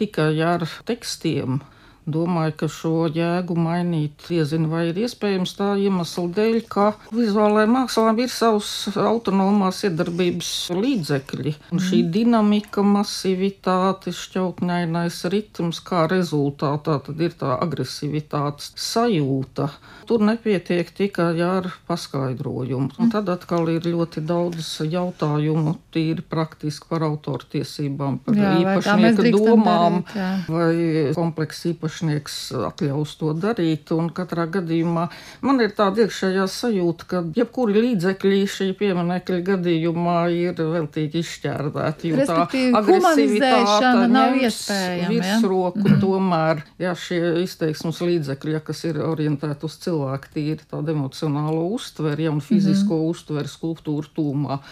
Tikai 0.00 0.40
ar 0.40 0.62
tekstiem. 0.88 1.60
Domāju, 2.08 2.54
ka 2.62 2.68
šo 2.72 2.92
jēgu 3.12 3.54
mainīt, 3.60 4.24
diezinu, 4.28 4.70
vai 4.72 4.86
ir 4.88 5.00
iespējams 5.04 5.52
tā 5.58 5.74
iemesla 5.76 6.24
dēļ, 6.32 6.56
ka 6.72 6.86
vizuālajai 7.12 7.68
mākslām 7.70 8.22
ir 8.24 8.32
savs 8.32 8.70
autonomās 8.96 9.82
iedarbības 9.84 10.52
līdzekļi. 10.72 11.54
Un 11.74 11.82
šī 11.84 12.00
dinamika, 12.14 12.82
masivitāte, 12.86 14.14
šķautņainais 14.16 15.20
ritms, 15.34 15.82
kā 15.84 16.06
rezultātā 16.10 16.96
tad 17.04 17.20
ir 17.20 17.36
tā 17.36 17.58
agresivitātes 17.60 18.72
sajūta. 18.80 19.68
Tur 20.08 20.24
nepietiek 20.26 20.88
tikai 20.96 21.34
ar 21.44 21.68
paskaidrojumu. 21.86 22.96
Un 22.98 23.12
tad 23.12 23.28
atkal 23.30 23.68
ir 23.70 23.84
ļoti 23.86 24.24
daudz 24.26 24.72
jautājumu, 24.88 25.76
tīri 25.94 26.24
praktiski 26.26 26.88
par 26.90 27.04
autortiesībām, 27.06 28.18
par 28.24 28.40
Jā, 28.40 28.56
īpašnieka 28.64 29.30
domām, 29.36 30.00
darīt, 30.08 30.16
jā. 30.16 30.30
vai 30.50 31.14
komplekss 31.14 31.68
īpašnieks 31.90 32.34
atļaus 32.68 33.16
to 33.18 33.32
darīt. 33.34 33.90
Un 33.92 34.10
katrā 34.14 34.46
gadījumā 34.46 35.08
man 35.42 35.60
ir 35.60 35.72
tāda 35.74 36.04
iekšējā 36.04 36.46
sajūta, 36.46 37.06
ka 37.10 37.22
jebkuri 37.36 37.82
līdzekļi 37.84 38.40
šī 38.46 38.68
pieminekļa 38.78 39.40
gadījumā 39.48 40.18
ir 40.30 40.54
veltīgi 40.54 41.20
izšķērdēti. 41.24 42.12
jo 42.12 42.16
tā 42.16 42.46
Respektīvi, 42.46 42.74
agresivitāte 42.78 43.56
humanizēšana 43.56 44.06
nav 44.10 44.38
iespējama, 44.38 45.02
ja? 45.02 45.10
Virsroku 45.10 45.96
tomēr, 46.00 46.64
ja 46.78 46.94
šie 46.94 47.42
izteiksmes 47.44 48.00
līdzekļi, 48.00 48.54
ja, 48.54 48.60
kas 48.60 48.84
ir 48.84 49.02
orientēti 49.02 49.66
uz 49.66 49.78
cilvēku 49.82 50.32
tīri 50.34 50.70
tādu 50.70 50.94
emocionālo 50.94 51.66
uztveri 51.74 52.28
ja, 52.28 52.32
un 52.32 52.40
fizisko 52.40 52.94
mm 52.94 53.00
-hmm. 53.00 53.10
uztveri 53.10 53.48
skulptūru 53.50 54.14
tūmā. 54.16 54.62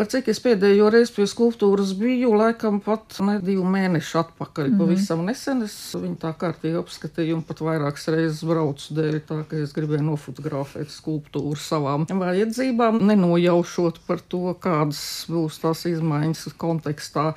Par 0.00 0.08
cik 0.08 0.30
es 0.32 0.38
pēdējo 0.40 0.86
reizi 0.88 1.12
pie 1.12 1.26
skulptūras 1.28 1.90
biju, 2.00 2.30
laikam 2.40 2.78
pat 2.80 3.18
ne 3.20 3.34
divu 3.44 3.66
mēnešu 3.68 4.16
atpakaļ. 4.22 4.70
Mm 4.70 4.72
-hmm. 4.72 4.78
Pavisam 4.80 5.24
nesen 5.28 5.60
es 5.66 5.74
viņu 5.92 6.16
tā 6.22 6.30
kārtīgi 6.40 6.80
apskatīju 6.80 7.34
un 7.36 7.42
pat 7.44 7.60
vairākas 7.60 8.08
reizes 8.14 8.40
braucu 8.48 8.96
dēļ 8.96 9.18
tā, 9.28 9.42
ka 9.50 9.60
es 9.60 9.74
gribēju 9.76 10.06
nofotografēt 10.06 10.88
skulptūru 10.88 11.60
savām 11.60 12.06
vajadzībām, 12.08 12.96
nenojaušot 13.10 14.00
par 14.06 14.24
to, 14.24 14.54
kādas 14.54 15.02
būs 15.28 15.60
tās 15.60 15.84
izmaiņas 15.84 16.48
kontekstā. 16.56 17.34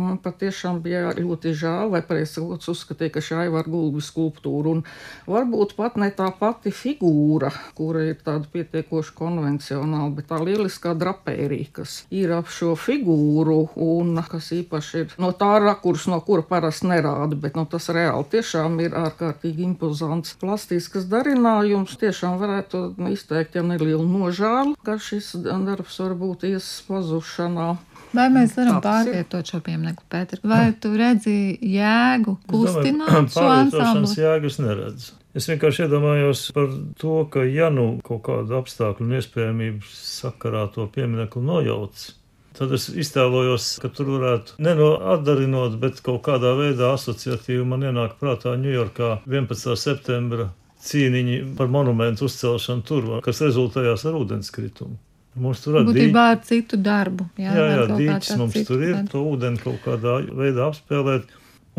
Man 0.00 0.16
patiešām 0.22 0.80
bija 0.84 1.12
ļoti 1.18 1.52
žēl, 1.58 1.90
vai 1.92 2.00
sakot, 2.26 2.64
uzskatīja, 2.72 3.12
ka 3.12 3.20
šī 3.24 3.46
ir 3.48 3.68
gulbi 3.68 4.00
skulptūra. 4.04 4.72
Un 4.72 4.82
varbūt 5.28 5.74
pat 5.76 5.98
ne 6.00 6.08
tā 6.14 6.30
pati 6.38 6.72
figūra, 6.72 7.50
kura 7.76 8.06
ir 8.08 8.20
tāda 8.24 8.48
pietiekoši 8.52 9.14
konvencionāla, 9.18 10.10
bet 10.16 10.30
tā 10.30 10.40
lieliskā 10.40 10.94
drapērija, 10.98 11.68
kas 11.80 11.96
ir 12.10 12.32
ap 12.36 12.48
šo 12.52 12.72
figūru 12.78 13.58
un 13.76 14.16
kas 14.30 14.52
īpaši 14.56 15.02
ir 15.02 15.14
no 15.22 15.32
tā 15.36 15.52
rakurs, 15.62 16.08
no 16.10 16.20
kura 16.24 16.44
parasti 16.46 16.88
nerāda, 16.90 17.36
bet 17.36 17.58
no 17.58 17.66
tas 17.68 17.90
reāli 17.92 18.28
tiešām 18.32 18.80
ir 18.84 18.96
ārkārtīgi 18.98 19.66
impozants 19.68 20.36
plastisks 20.40 21.08
darinājums. 21.10 21.98
Tiešām 22.00 22.38
varētu 22.40 22.84
izteikt, 23.12 23.58
ja 23.58 23.66
nelielu 23.66 24.06
nožēlu, 24.08 24.76
ka 24.86 24.96
šis 25.02 25.34
darbs 25.44 26.00
varbūt 26.02 26.48
ies 26.52 26.68
pazušanā. 26.88 27.74
Vai 28.12 28.26
mēs 28.34 28.54
varam 28.58 28.78
Tā 28.78 28.80
tas 28.84 29.06
ir. 29.06 29.12
pārvietot 29.12 29.50
šo 29.52 29.60
pieminiektu, 29.64 30.04
Pēter? 30.12 30.40
Vai 30.44 30.64
tu 30.80 30.92
redzi 30.98 31.34
jēgu 31.64 32.36
kustināt 32.50 33.32
šo 33.34 33.46
ansambli? 33.48 34.14
jēgas 34.20 34.58
neredzu. 34.60 35.12
Es 35.32 35.46
vienkārši 35.48 35.86
iedomājos 35.86 36.42
par 36.52 36.66
to, 37.00 37.14
ka 37.32 37.44
ja 37.48 37.70
nu 37.72 37.86
kaut 38.04 38.20
kāda 38.26 38.58
apstākļa 38.60 39.06
un 39.06 39.14
iespējamības 39.16 39.94
sakarā 40.20 40.66
to 40.74 40.88
pieminiektu 40.92 41.40
nojauc, 41.44 42.10
Tad 42.52 42.68
es 42.76 42.90
iztēlojos, 43.00 43.78
ka 43.80 43.88
tur 43.88 44.10
varētu 44.12 44.58
ne 44.60 44.74
no 44.76 44.90
atdarinot, 45.14 45.78
bet 45.80 46.02
kaut 46.04 46.20
kādā 46.26 46.50
veidā 46.58 46.90
asociatīvi 46.98 47.64
man 47.64 47.80
ienāk 47.88 48.18
prātā 48.20 48.52
Ņujorkā 48.60 49.22
11. 49.24 49.72
septembra 49.80 50.50
cīniņi 50.84 51.38
par 51.56 51.70
monumentu 51.72 52.26
uzcelšanu 52.28 52.84
tur, 52.84 53.08
kas 53.24 53.40
rezultējās 53.46 54.04
ar 54.04 54.18
ūdenskritumu. 54.20 54.98
Mums 55.34 55.62
tur 55.64 55.78
ir 55.80 55.86
Būtībā 55.88 56.24
ar 56.34 56.40
citu 56.44 56.76
darbu. 56.76 57.26
Jā, 57.40 57.52
jā, 57.56 57.68
jā 57.72 57.84
dīķis 57.88 58.34
mums 58.40 58.56
tur 58.68 58.82
ir, 58.84 58.98
to 59.08 59.22
ūdeni 59.30 59.60
kaut 59.62 59.78
kādā 59.84 60.18
veidā 60.28 60.66
apspēlēt. 60.68 61.30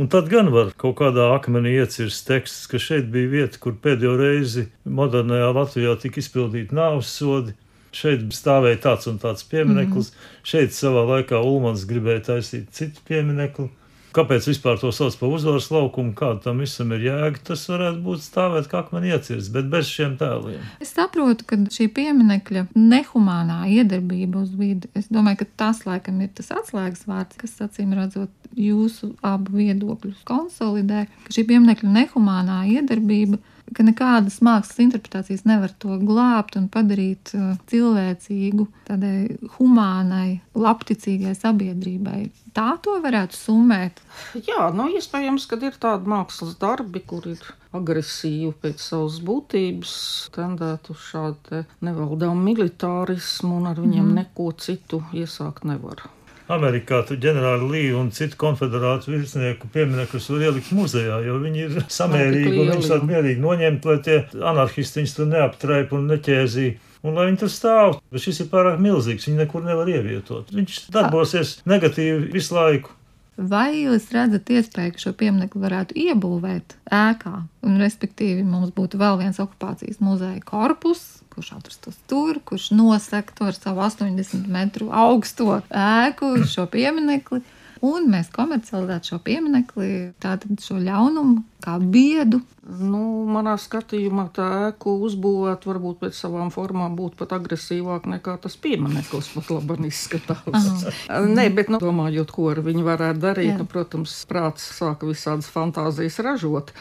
Un 0.02 0.08
tad 0.10 0.26
gan 0.32 0.50
var 0.50 0.72
kaut 0.82 0.96
kādā 1.04 1.28
akmenī 1.36 1.76
iecirst 1.84 2.26
teksts, 2.26 2.66
ka 2.72 2.82
šeit 2.82 3.12
bija 3.14 3.30
vieta, 3.30 3.60
kur 3.62 3.76
pēdējo 3.78 4.16
reizi 4.18 4.66
modernajā 4.90 5.52
Latvijā 5.54 5.94
tika 6.02 6.18
izpildīti 6.24 6.74
nāves 6.74 7.12
sodi. 7.14 7.54
Šeit 7.94 8.26
stāvēja 8.34 8.80
tāds 8.88 9.06
un 9.12 9.20
tāds 9.22 9.46
piemineklis, 9.46 10.10
mm 10.10 10.18
-hmm. 10.18 10.46
šeit 10.50 10.74
savā 10.74 11.04
laikā 11.12 11.38
Ulmans 11.46 11.86
gribēja 11.86 12.24
taisīt 12.32 12.72
citu 12.74 13.06
pieminekli. 13.06 13.70
Kāpēc 14.14 14.46
vispār 14.46 14.78
to 14.78 14.92
sauc 14.94 15.16
par 15.18 15.32
uzvaras 15.34 15.72
laukumu, 15.74 16.12
kāda 16.18 16.44
tam 16.44 16.60
visam 16.62 16.92
ir 16.94 17.08
jēga? 17.08 17.40
Tas 17.50 17.64
varētu 17.72 18.04
būt 18.06 18.22
stāvēt 18.22 18.68
kā 18.70 18.84
akmeni 18.84 19.10
iecirsts, 19.10 19.50
bet 19.54 19.72
bez 19.72 19.90
šiem 19.90 20.14
tēliem. 20.20 20.62
Es 20.84 20.94
saprotu, 20.94 21.48
ka 21.50 21.58
šī 21.74 21.88
pieminekļa 21.96 22.68
nehumānā 22.78 23.64
iedarbība 23.74 24.44
uz 24.44 24.52
vidi, 24.60 24.92
es 24.94 25.10
domāju, 25.14 25.42
ka 25.42 25.50
tas 25.64 25.82
laikam 25.88 26.22
ir 26.22 26.30
tas 26.38 26.52
atslēgas 26.54 27.08
vārds, 27.10 27.40
kas 27.42 27.58
acīm 27.66 27.96
redzot 27.98 28.54
jūsu 28.54 29.16
abu 29.26 29.58
viedokļus 29.58 30.22
konsolidē, 30.30 31.08
ka 31.26 31.34
šī 31.34 31.48
pieminekļa 31.50 31.96
nehumānā 31.98 32.60
iedarbība 32.76 33.42
ka 33.76 33.86
nekādas 33.86 34.40
mākslas 34.46 34.82
interpretācijas 34.84 35.44
nevar 35.50 35.74
to 35.82 35.98
glābt 36.02 36.58
un 36.60 36.70
padarīt 36.72 37.34
uh, 37.38 37.54
cilvēcīgu, 37.72 38.68
tādai 38.88 39.36
humānai, 39.58 40.42
labticīgai 40.58 41.36
sabiedrībai. 41.38 42.22
Tā 42.54 42.76
to 42.86 43.00
varētu 43.02 43.38
summēt. 43.38 44.02
Jā, 44.38 44.68
nu, 44.78 44.88
iespējams, 44.94 45.48
ka 45.50 45.58
ir 45.66 45.78
tādi 45.82 46.10
mākslas 46.12 46.54
darbi, 46.62 47.02
kur 47.02 47.26
ir 47.32 47.42
agresīvi 47.74 48.54
pēc 48.62 48.82
savas 48.84 49.18
būtības, 49.26 49.94
tendētu 50.36 50.94
uz 50.94 51.08
šādu 51.10 51.64
nevaldāmu 51.86 52.46
militārismu 52.52 53.58
un 53.58 53.72
ar 53.72 53.82
viņiem 53.82 54.06
mm. 54.12 54.20
neko 54.22 54.52
citu 54.62 55.02
iesākt 55.18 55.66
nevar. 55.66 56.06
Amerikā 56.52 57.02
ģenerāli 57.08 57.70
Līja 57.72 58.00
un 58.02 58.10
citu 58.16 58.38
konfederātu 58.42 59.14
virsnieku 59.14 59.70
pieminekļus 59.74 60.30
var 60.34 60.48
ielikt 60.50 60.72
muzejā, 60.76 61.20
jo 61.24 61.38
viņi 61.40 61.62
ir 61.68 61.78
samērīgi 61.88 62.58
un 62.58 62.74
viņus 62.74 62.90
var 62.92 63.06
mierīgi 63.08 63.44
noņemt, 63.44 63.86
lai 63.88 64.00
tie 64.04 64.18
anarchisti 64.52 65.00
viņus 65.00 65.16
tur 65.20 65.30
neaptraipa 65.32 65.96
un 66.00 66.10
neķēzīja. 66.12 66.80
Un 67.04 67.18
lai 67.18 67.28
viņi 67.28 67.40
tur 67.42 67.52
stāv, 67.52 67.98
bet 68.12 68.24
šis 68.24 68.44
ir 68.44 68.52
pārāk 68.52 68.78
milzīgs, 68.80 69.28
viņi 69.28 69.42
nekur 69.42 69.64
nevar 69.66 69.90
ievietot. 69.92 70.52
Viņš 70.56 70.86
darbosies 70.92 71.58
negatīvi 71.68 72.30
visu 72.32 72.56
laiku. 72.56 72.94
Vai 73.34 73.82
jūs 73.82 74.12
redzat 74.14 74.52
iespēju, 74.54 74.94
ka 74.94 75.02
šo 75.02 75.12
pieminiektu 75.18 75.60
varētu 75.64 75.98
iebūvēt 75.98 76.76
ēkā, 76.94 77.34
un 77.66 77.80
respektīvi 77.82 78.44
mums 78.46 78.70
būtu 78.76 79.00
vēl 79.02 79.18
viens 79.24 79.40
okupācijas 79.42 79.98
muzeja 80.06 80.38
korpus, 80.46 81.23
kurš 81.34 81.52
atrastos 81.58 81.98
tur, 82.10 82.40
kurš 82.46 82.72
nosaktu 82.78 83.50
ar 83.50 83.58
savu 83.58 83.84
80 83.86 84.48
metru 84.52 84.92
augsto 84.94 85.60
ēku 85.70 86.36
šo 86.50 86.68
pieminekli, 86.72 87.42
un 87.84 88.08
mēs 88.12 88.30
komercializētu 88.34 89.14
šo 89.14 89.20
pieminekli, 89.26 89.90
tātad 90.24 90.62
šo 90.64 90.80
ļaunumu 90.82 91.44
kā 91.64 91.76
biedu. 91.80 92.40
Nu, 92.64 93.02
manā 93.28 93.58
skatījumā 93.60 94.30
tā 94.36 94.46
ēku 94.70 94.96
uzbūvēt 95.04 95.66
varbūt 95.68 96.00
pēc 96.06 96.16
savām 96.16 96.52
formām 96.54 96.96
būtu 96.96 97.20
pat 97.20 97.36
agresīvāk 97.36 98.08
nekā 98.14 98.38
tas 98.44 98.56
piemineklis 98.64 99.34
pat 99.36 99.52
labi 99.52 99.90
izskatās. 99.90 100.70
Nē, 101.10 101.50
bet 101.56 101.72
nu, 101.74 101.82
domājot, 101.84 102.32
ko 102.32 102.52
ar 102.54 102.64
viņu 102.64 102.86
varētu 102.88 103.24
darīt, 103.24 103.56
nu, 103.60 103.68
protams, 103.70 104.16
prāts 104.30 104.70
sāka 104.78 105.10
visādas 105.10 105.52
fantāzijas 105.52 106.22
ražot 106.24 106.72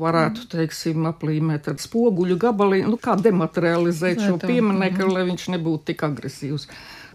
varētu, 0.00 0.46
teiksim, 0.54 1.06
aplīmēt 1.10 1.68
ar 1.70 1.78
spoguļu 1.80 2.38
gabaliņu, 2.40 2.90
nu, 2.90 2.98
kā 3.00 3.16
dematerializēt 3.20 4.24
šo 4.24 4.38
pieminiektu, 4.42 5.08
lai 5.12 5.26
viņš 5.28 5.50
nebūtu 5.56 5.92
tik 5.92 6.04
agresīvs. 6.08 6.66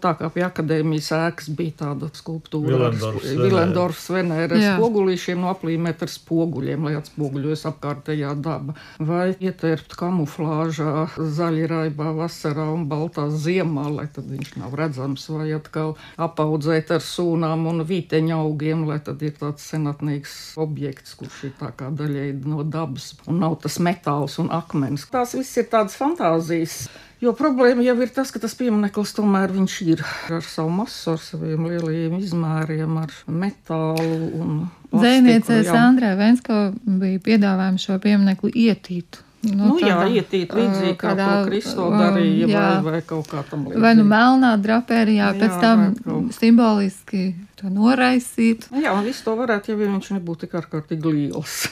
Tā 0.06 0.12
kā 0.14 0.28
pie 0.30 0.44
akadēmijas 0.46 1.08
ēkas 1.16 1.48
bija 1.58 1.72
tāda 1.80 2.06
skulptūra 2.14 2.92
ar 2.92 2.98
Vilendorfs 3.26 4.04
Venēras 4.14 4.62
spogulīšiem, 4.76 5.40
no 5.42 5.48
aplīmēt 5.50 6.04
ar 6.06 6.10
spoguļiem, 6.12 6.84
lai 6.86 6.92
atspoguļojas 7.00 7.64
apkārtējā 7.72 8.34
daba. 8.38 8.76
Vai 9.02 9.32
ietērpt 9.34 9.96
kamuflāžā 9.98 11.08
zaļi 11.18 11.66
raibā 11.72 12.12
vasarā 12.14 12.68
un 12.70 12.84
baltā 12.86 13.24
ziemā, 13.34 13.88
lai 13.96 14.06
tad 14.14 14.28
viņš 14.30 14.52
nav 14.60 14.76
redzams, 14.78 15.26
vai 15.34 15.48
atkal 15.56 15.96
apaudzēt 16.22 16.94
ar 16.94 17.02
sūnām 17.02 17.66
un 17.72 17.82
vīteņa 17.88 18.38
augiem, 18.38 18.86
lai 18.86 19.00
tad 19.02 19.24
ir 19.26 19.34
tāds 19.40 19.66
senatnīgs 19.72 20.36
objekts, 20.62 21.16
kurš 21.18 21.48
ir 21.50 21.56
tā 21.58 21.72
kā 21.74 21.90
daļai 21.90 22.28
no 22.46 22.62
dabas 22.62 23.10
un 23.26 23.42
nav 23.42 23.58
tas 23.66 23.80
metāls 23.82 24.38
un 24.38 24.54
akmens. 24.54 25.08
Tās 25.10 25.34
viss 25.34 25.58
ir 25.58 25.66
tādas 25.74 25.98
fantāzijas. 25.98 26.84
Jo 27.20 27.32
problēma 27.32 27.80
jau 27.80 27.94
ir 28.04 28.10
tas, 28.12 28.28
ka 28.28 28.40
tas 28.42 28.52
piemineklis 28.58 29.14
tomēr 29.16 29.54
ir 29.86 30.02
ar 30.04 30.42
savu 30.44 30.68
masu, 30.82 31.14
ar 31.14 31.20
saviem 31.24 31.64
lielajiem 31.64 32.18
izmēriem, 32.20 32.98
ar 33.00 33.14
metālu 33.26 34.18
un 34.36 34.66
Zvejniecei 34.92 35.64
Sandrai 35.66 36.14
Vensko 36.16 36.58
bija 36.84 37.22
piedāvājums 37.24 37.86
šo 37.88 37.96
pieminekli 38.02 38.52
ietīt. 38.66 39.22
Nu, 39.46 39.68
nu, 39.68 39.74
tādā, 39.78 40.06
jā, 40.08 40.20
ietīt 40.20 40.52
līdzīgi, 40.56 40.94
kā 40.98 41.12
kādā, 41.12 41.26
to 41.30 41.50
Kristo 41.50 41.88
darīja, 41.92 42.48
jā, 42.50 42.62
vai, 42.82 42.96
vai 42.96 43.02
kaut 43.06 43.28
kā 43.30 43.44
tam 43.46 43.66
līdzīga. 43.68 43.82
Vai 43.84 43.92
nu 43.98 44.06
melnā 44.08 44.52
drapērijā, 44.62 45.28
jā, 45.28 45.32
pēc 45.38 45.58
tam 45.62 45.84
kaut... 46.02 46.32
simboliski 46.34 47.26
to 47.60 47.70
noraisīt. 47.70 48.66
Jā, 48.74 48.96
un 48.96 49.06
visu 49.06 49.22
to 49.26 49.36
varētu, 49.38 49.72
ja 49.72 49.80
viņš 49.84 50.10
nebūtu 50.16 50.46
tik 50.46 50.56
ārkārtīgi 50.62 51.12
liels. 51.14 51.66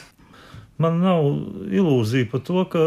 Man 0.81 0.99
nav 0.99 1.23
ilūzija 1.71 2.27
par 2.33 2.41
to, 2.43 2.61
ka 2.67 2.85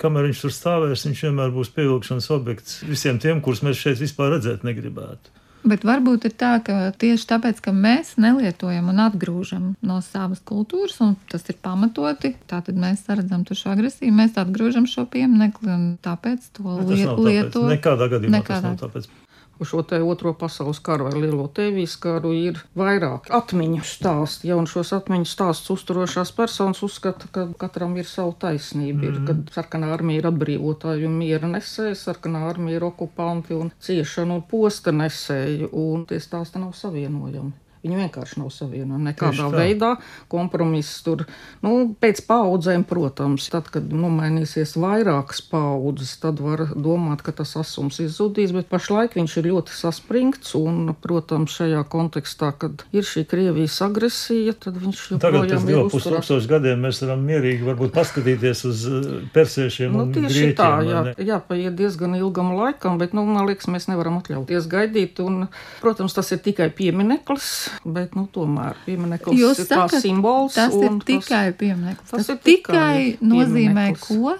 kamēr 0.00 0.28
viņš 0.28 0.40
tur 0.44 0.52
stāvēs, 0.52 1.06
viņš 1.08 1.22
vienmēr 1.28 1.52
būs 1.54 1.70
pievilkšanas 1.72 2.26
objekts 2.36 2.80
visiem 2.84 3.20
tiem, 3.22 3.40
kurus 3.40 3.62
mēs 3.64 3.80
šeit 3.80 4.02
vispār 4.02 4.34
redzēt 4.34 4.66
negribētu. 4.66 5.32
Bet 5.60 5.82
varbūt 5.84 6.24
ir 6.24 6.32
tā, 6.40 6.54
ka 6.64 6.88
tieši 6.96 7.26
tāpēc, 7.34 7.58
ka 7.64 7.72
mēs 7.76 8.14
nelietojam 8.20 8.88
un 8.92 9.02
atgrūžam 9.04 9.64
no 9.84 9.98
savas 10.04 10.40
kultūras, 10.48 10.96
un 11.04 11.18
tas 11.28 11.44
ir 11.52 11.58
pamatoti, 11.60 12.32
tad 12.48 12.70
mēs 12.72 13.04
redzam 13.08 13.44
šo 13.44 13.74
agresiju, 13.74 14.14
mēs 14.16 14.40
atgrūžam 14.40 14.88
šo 14.88 15.04
pieminekli 15.12 15.72
un 15.72 15.84
tāpēc 16.00 16.48
to 16.56 16.78
lietojam. 16.80 17.74
Nekādā 17.74 18.08
gadījumā 18.08 18.40
Nekādā. 18.40 18.60
tas 18.60 18.68
nav 18.70 18.80
tāpēc 18.86 19.10
šo 19.68 19.82
te 19.86 20.00
otro 20.02 20.32
pasaules 20.34 20.80
karu 20.84 21.08
vai 21.08 21.20
lielo 21.20 21.46
tevijas 21.54 21.96
karu 22.00 22.32
ir 22.36 22.60
vairāk 22.78 23.30
atmiņu 23.40 23.84
stāsti. 23.86 24.50
Ja, 24.50 24.58
un 24.60 24.68
šos 24.70 24.92
atmiņu 24.96 25.28
stāstus 25.28 25.74
uzturošās 25.76 26.32
personas 26.36 26.82
uzskata, 26.86 27.30
ka 27.34 27.46
katram 27.60 27.96
ir 28.00 28.08
sava 28.08 28.34
taisnība. 28.46 29.00
Mm. 29.00 29.08
Ir, 29.08 29.22
kad 29.28 29.54
sarkanā 29.56 29.92
armija 29.94 30.24
ir 30.24 30.30
atbrīvotāji 30.32 31.08
un 31.08 31.16
miera 31.20 31.50
nesēji, 31.50 31.98
sarkanā 32.02 32.44
armija 32.50 32.80
ir 32.80 32.86
okupanti 32.90 33.56
un 33.56 33.72
ciešanu 33.80 34.40
un 34.40 34.46
posta 34.50 34.94
nesēji, 34.94 35.72
un 35.72 36.06
tie 36.08 36.20
stāsti 36.22 36.62
nav 36.62 36.76
savienojami. 36.78 37.69
Viņi 37.80 37.96
vienkārši 37.96 38.36
nav 38.42 38.50
savienojami 38.52 39.06
nekādā 39.08 39.46
veidā. 39.54 39.94
Kompromiss 40.28 41.00
tur 41.04 41.22
nu, 41.64 41.94
pēc 41.96 42.20
paudzēm, 42.28 42.84
protams, 42.84 43.46
tad, 43.48 43.70
kad 43.72 43.86
nomainīsies 43.88 44.74
vairākas 44.76 45.40
paudzes, 45.48 46.12
tad 46.20 46.42
var 46.44 46.66
domāt, 46.76 47.24
ka 47.24 47.32
tas 47.38 47.54
asums 47.56 48.02
izzudīs. 48.04 48.52
Bet 48.52 48.68
pašlaik 48.68 49.16
viņš 49.16 49.36
ir 49.40 49.48
ļoti 49.54 49.72
saspringts. 49.78 50.52
Un, 50.60 50.92
protams, 51.00 51.56
šajā 51.56 51.80
kontekstā, 51.88 52.52
kad 52.60 52.84
ir 52.92 53.08
šī 53.08 53.24
Krievijas 53.30 53.78
agresija, 53.86 54.52
tad 54.60 54.76
viņš 54.82 55.06
jau 55.14 55.20
Tagad 55.24 55.48
pēc 55.48 55.64
diviem 55.64 55.88
pustūkstošiem 55.88 56.50
gadiem 56.50 56.84
mēs 56.84 57.00
varam 57.04 57.24
mierīgi 57.24 57.64
varbūt 57.64 57.94
paskatīties 57.96 58.64
uz 58.68 58.84
uh, 58.90 59.08
persiešiem. 59.34 59.96
Nu, 59.96 60.06
tieši 60.12 60.34
grieķiem, 60.34 60.54
tā, 60.58 60.70
jā, 60.84 61.02
jāpaiet 61.32 61.76
diezgan 61.78 62.18
ilgam 62.18 62.52
laikam, 62.58 63.00
bet, 63.00 63.16
nu, 63.16 63.24
man 63.28 63.48
liekas, 63.48 63.70
mēs 63.72 63.88
nevaram 63.88 64.20
atļauties 64.20 64.68
gaidīt. 64.70 65.24
Un, 65.24 65.46
protams, 65.80 66.16
tas 66.16 66.28
ir 66.36 66.42
tikai 66.44 66.68
piemineklis 66.74 67.69
bet 67.84 68.16
nu, 68.18 68.26
tomēr 68.32 68.78
piemineklis 68.86 69.38
Jūs 69.40 69.62
ir 69.64 69.68
sakat, 69.70 69.94
kā 69.94 70.02
simbols. 70.04 70.56
Tas 70.58 70.74
ir 70.76 70.96
tikai 71.06 71.44
piemineklis. 71.60 72.10
Tas, 72.10 72.26
tas 72.26 72.32
ir 72.34 72.40
tikai 72.46 72.94
nozīmē 73.20 73.86
ko? 74.00 74.36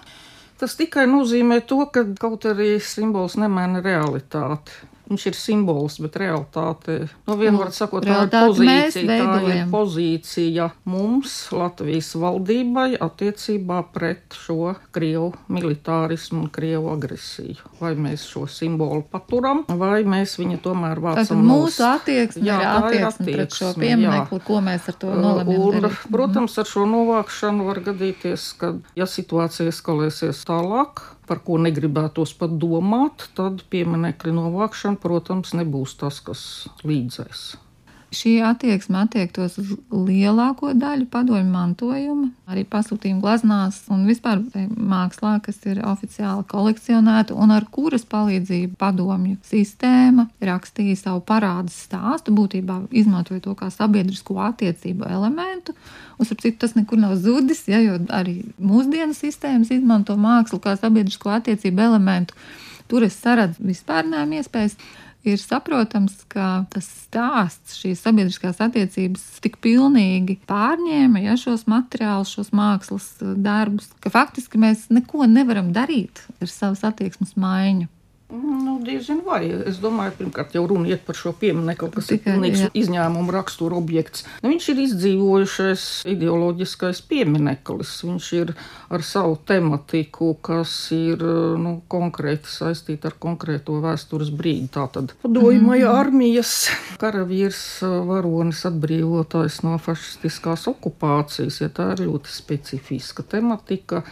Tas 0.60 0.76
tikai 0.76 1.06
nozīmē 1.08 1.62
to, 1.64 1.80
ka 1.92 2.04
kaut 2.20 2.44
arī 2.50 2.74
simbols 2.84 3.38
nemaina 3.40 3.80
realitāti. 3.84 4.74
Viņš 5.11 5.25
ir 5.27 5.35
simbols, 5.35 5.96
bet 5.99 6.14
realitāte, 6.23 7.01
nu, 7.27 7.35
vienmēr 7.35 7.73
sakot, 7.75 8.05
tā 8.07 8.20
ir 8.23 8.31
pozīcija, 8.31 9.07
tā 9.11 9.38
ir 9.51 9.64
pozīcija 9.73 10.68
mums, 10.87 11.35
Latvijas 11.51 12.12
valdībai, 12.14 12.92
attiecībā 13.03 13.81
pret 13.90 14.38
šo 14.38 14.77
Krievu 14.94 15.33
militārismu 15.51 16.44
un 16.44 16.53
Krievu 16.55 16.92
agresiju. 16.94 17.59
Vai 17.81 17.96
mēs 17.99 18.29
šo 18.31 18.44
simbolu 18.46 19.03
paturam, 19.11 19.64
vai 19.66 20.05
mēs 20.07 20.37
viņu 20.38 20.61
tomēr 20.62 21.03
vācam. 21.03 21.42
Mūsu 21.42 21.83
attieksme 21.88 22.46
jā, 22.46 22.62
ir 22.62 22.70
attieksme, 22.79 23.31
pret 23.35 23.59
šo 23.59 23.75
pieminekli, 23.81 24.42
ko 24.46 24.62
mēs 24.62 24.87
ar 24.94 25.01
to 25.03 25.11
nolemjam. 25.11 25.64
Un, 25.66 25.81
darīt. 25.88 26.05
protams, 26.14 26.55
ar 26.62 26.70
šo 26.70 26.87
novākšanu 26.87 27.66
var 27.66 27.83
gadīties, 27.90 28.53
ka, 28.62 28.77
ja 28.94 29.11
situācija 29.11 29.75
eskalēsies 29.75 30.46
tālāk, 30.46 31.03
par 31.30 31.44
ko 31.46 31.60
negribētos 31.62 32.34
pat 32.40 32.58
domāt, 32.58 33.30
tad 33.38 33.62
pieminekļa 33.70 34.36
novākšana, 34.42 34.98
protams, 35.00 35.54
nebūs 35.54 35.94
tas, 36.02 36.18
kas 36.26 36.44
līdzēs 36.82 37.52
šī 38.14 38.33
attieksme 38.42 38.99
attiektos 39.05 39.57
uz 39.61 39.70
lielāko 39.94 40.73
daļu 40.75 41.07
padomju 41.11 41.46
mantojuma, 41.51 42.29
arī 42.51 42.64
pasūtījumu 42.68 43.23
glaznās 43.23 43.79
un 43.92 44.03
vispār 44.09 44.42
mākslā, 44.75 45.37
kas 45.44 45.61
ir 45.70 45.83
oficiāli 45.87 46.44
kolekcionēta 46.51 47.37
un 47.38 47.55
ar 47.55 47.66
kuras 47.70 48.05
palīdzību 48.11 48.75
padomju 48.81 49.37
sistēma 49.46 50.27
rakstīja 50.51 50.99
savu 50.99 51.23
parādu 51.27 51.70
stāstu, 51.75 52.35
būtībā 52.35 52.81
izmantoja 52.90 53.44
to 53.44 53.55
kā 53.59 53.70
sabiedrisko 53.75 54.40
attiecību 54.49 55.07
elementu. 55.11 55.77
Un, 56.18 56.27
citu, 56.27 56.57
tas 56.61 56.75
nekur 56.77 56.99
nav 57.01 57.14
zudis, 57.16 57.62
ja, 57.70 57.79
jo 57.81 58.01
arī 58.12 58.40
mūsdienu 58.59 59.14
sistēmas 59.16 59.70
izmanto 59.73 60.18
mākslu 60.20 60.59
kā 60.62 60.75
sabiedrisko 60.77 61.31
attiecību 61.38 61.87
elementu. 61.87 62.35
Tur 62.90 63.07
es 63.07 63.14
saredzu 63.23 63.62
vispārnēm 63.62 64.35
iespējas 64.40 64.75
ir 65.26 65.40
saprotams, 65.40 66.16
ka 66.33 66.64
tas 66.72 66.87
stāsts, 67.04 67.76
šīs 67.80 68.02
sabiedriskās 68.04 68.61
attiecības 68.64 69.24
tik 69.44 69.61
pilnīgi 69.64 70.38
pārņēma 70.50 71.24
ja, 71.24 71.37
šos 71.40 71.66
materiālus, 71.70 72.33
šos 72.37 72.52
mākslas 72.56 73.12
darbus, 73.20 73.90
ka 74.00 74.12
faktiski 74.12 74.61
mēs 74.61 74.88
neko 74.92 75.28
nevaram 75.30 75.72
darīt 75.76 76.24
ar 76.40 76.52
savas 76.52 76.85
attieksmes 76.88 77.37
maiņu. 77.40 77.90
Nu, 78.30 78.78
Diezin 78.84 79.20
vai. 79.26 79.42
Es 79.66 79.80
domāju, 79.82 80.14
pirmkārt, 80.20 80.54
jau 80.54 80.62
runa 80.70 80.88
iet 80.92 81.02
par 81.06 81.18
šo 81.18 81.32
pieminiektu, 81.36 81.88
kas 81.96 82.10
Tikai, 82.12 82.18
ir 82.20 82.36
pilnīgs 82.36 82.76
izņēmuma 82.78 83.34
rakstura 83.34 83.78
objekts. 83.78 84.24
Nu, 84.40 84.52
viņš 84.52 84.68
ir 84.72 84.82
izdzīvojušais 84.84 85.86
ideoloģiskais 86.12 87.02
piemineklis. 87.10 87.96
Viņš 88.06 88.30
ir 88.38 88.54
ar 88.90 89.04
savu 89.06 89.36
tematiku, 89.50 90.32
kas 90.46 90.72
ir 90.94 91.24
nu, 91.60 91.76
konkrēti 91.90 92.50
saistīta 92.50 93.10
ar 93.10 93.18
konkrēto 93.22 93.80
vēstures 93.82 94.30
brīdi. 94.30 94.70
Tātad 94.78 95.16
padomju 95.24 95.66
mm. 95.66 95.86
armijas 95.90 96.54
karavīrs, 97.02 97.62
varonis, 98.06 98.62
atbrīvotājs 98.70 99.62
no 99.66 99.76
fašistiskās 99.82 100.68
okupācijas, 100.70 101.62
ja 101.64 101.70
tā 101.74 101.92
ir 101.96 102.06
ļoti 102.06 102.30
specifiska 102.30 103.26
tematika 103.26 104.04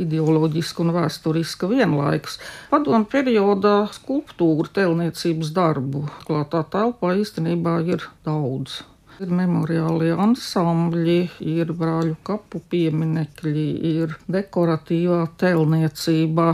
ideoloģiska 0.00 0.84
un 0.84 0.92
vēsturiska 0.96 1.68
vienlaikus. 1.70 2.38
Padomu 2.70 3.08
periodā 3.10 3.76
skulptūra, 3.96 4.70
tēlniecības 4.80 5.52
darbu 5.56 6.04
klātā 6.26 6.62
telpā 6.72 7.14
īstenībā 7.22 7.80
ir 7.88 8.06
daudz. 8.26 8.82
Ir 9.16 9.30
memoriālie 9.32 10.12
ansambļi, 10.12 11.20
ir 11.40 11.72
brāļu 11.72 12.18
kapu 12.26 12.60
pieminekļi, 12.72 13.68
ir 13.96 14.16
dekoratīvā 14.28 15.22
tēlniecība. 15.40 16.50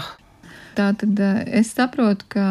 Tā 0.77 0.93
tad 0.97 1.19
eh, 1.21 1.41
es 1.59 1.75
saprotu, 1.75 2.29
ka 2.33 2.45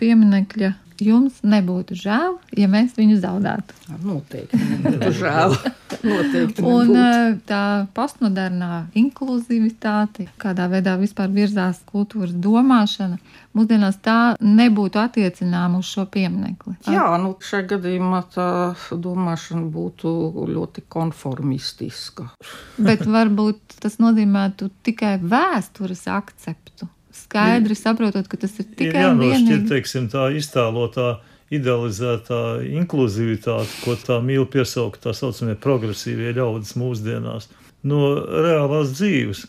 pieminekļa 0.00 0.74
jums 1.04 1.40
nebūtu 1.44 1.96
žēl, 1.98 2.36
ja 2.58 2.68
mēs 2.70 2.94
viņu 2.98 3.18
zaudētu. 3.22 3.76
Noteikti 4.04 4.58
nebūtu 4.60 5.10
žēl. 5.22 5.56
Noteikti 6.04 6.64
nebūtu. 6.64 6.64
Un 6.70 6.98
eh, 7.00 7.36
tā 7.48 7.62
postmodernā 7.96 8.86
inkluzivitāte, 8.98 10.28
kādā 10.40 10.68
veidā 10.72 10.96
vispār 11.00 11.32
virzās 11.34 11.82
kultūras 11.90 12.34
domāšana, 12.34 13.20
mūsdienās 13.54 14.00
tā 14.04 14.18
nebūtu 14.40 15.02
attiecināma 15.02 15.82
uz 15.82 15.92
šo 15.92 16.06
pieminekli. 16.10 16.76
Jā, 16.90 17.06
nu 17.22 17.34
šajā 17.44 17.68
gadījumā 17.76 18.24
tā 18.34 18.48
domāšana 18.90 19.68
būtu 19.74 20.14
ļoti 20.50 20.86
konformistiska. 20.90 22.30
Bet 22.78 23.06
varbūt 23.06 23.78
tas 23.84 24.00
nozīmētu 24.02 24.72
tikai 24.86 25.16
vēstures 25.22 26.06
akceptu 26.10 26.90
skaidri 27.14 27.76
saprotot, 27.78 28.28
ka 28.28 28.40
tas 28.40 28.58
ir 28.58 28.68
tikai 28.70 28.90
ir 28.90 29.00
jānošķir, 29.02 29.64
teiksim, 29.70 30.08
tā 30.12 30.28
iztēlotā 30.38 31.18
idealizētā 31.54 32.40
inkluzivitāte, 32.80 33.70
ko 33.84 33.96
tā 34.00 34.18
mīl 34.24 34.46
piesaukt 34.50 35.04
tā 35.04 35.14
saucamie 35.16 35.54
progresīvie 35.60 36.32
ļaudis 36.38 36.74
mūsdienās, 36.80 37.50
no 37.86 38.14
reālās 38.18 38.94
dzīves 38.96 39.44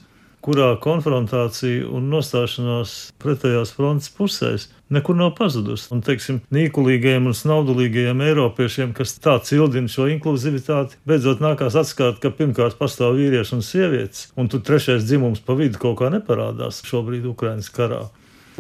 kurā 0.46 0.76
konfrontācija 0.82 1.88
un 1.90 2.10
nostāšanās 2.14 2.94
pretējās 3.22 3.72
frontes 3.74 4.12
pusēs 4.14 4.68
nekur 4.94 5.18
nav 5.18 5.32
pazudusi. 5.40 5.88
Un, 5.96 6.04
teiksim, 6.06 6.42
nīkulīgajiem 6.54 7.30
un 7.30 7.38
snaudulīgajiem 7.38 8.22
eiropiešiem, 8.28 8.94
kas 8.98 9.16
tā 9.22 9.40
cildina 9.46 9.90
šo 9.92 10.08
inkluzivitāti, 10.14 11.00
beidzot 11.10 11.42
nākās 11.44 11.78
atskāt, 11.82 12.22
ka 12.22 12.34
pirmkārt 12.38 12.78
pastāv 12.82 13.18
vīrieši 13.20 13.58
un 13.58 13.66
sievietes, 13.66 14.28
un 14.38 14.52
tur 14.52 14.62
trešais 14.66 15.08
dzimums 15.08 15.42
pa 15.46 15.58
vidu 15.58 15.82
kaut 15.82 16.00
kā 16.04 16.12
neparādās 16.14 16.84
šobrīd 16.86 17.26
Ukrainas 17.32 17.72
karā. 17.74 18.06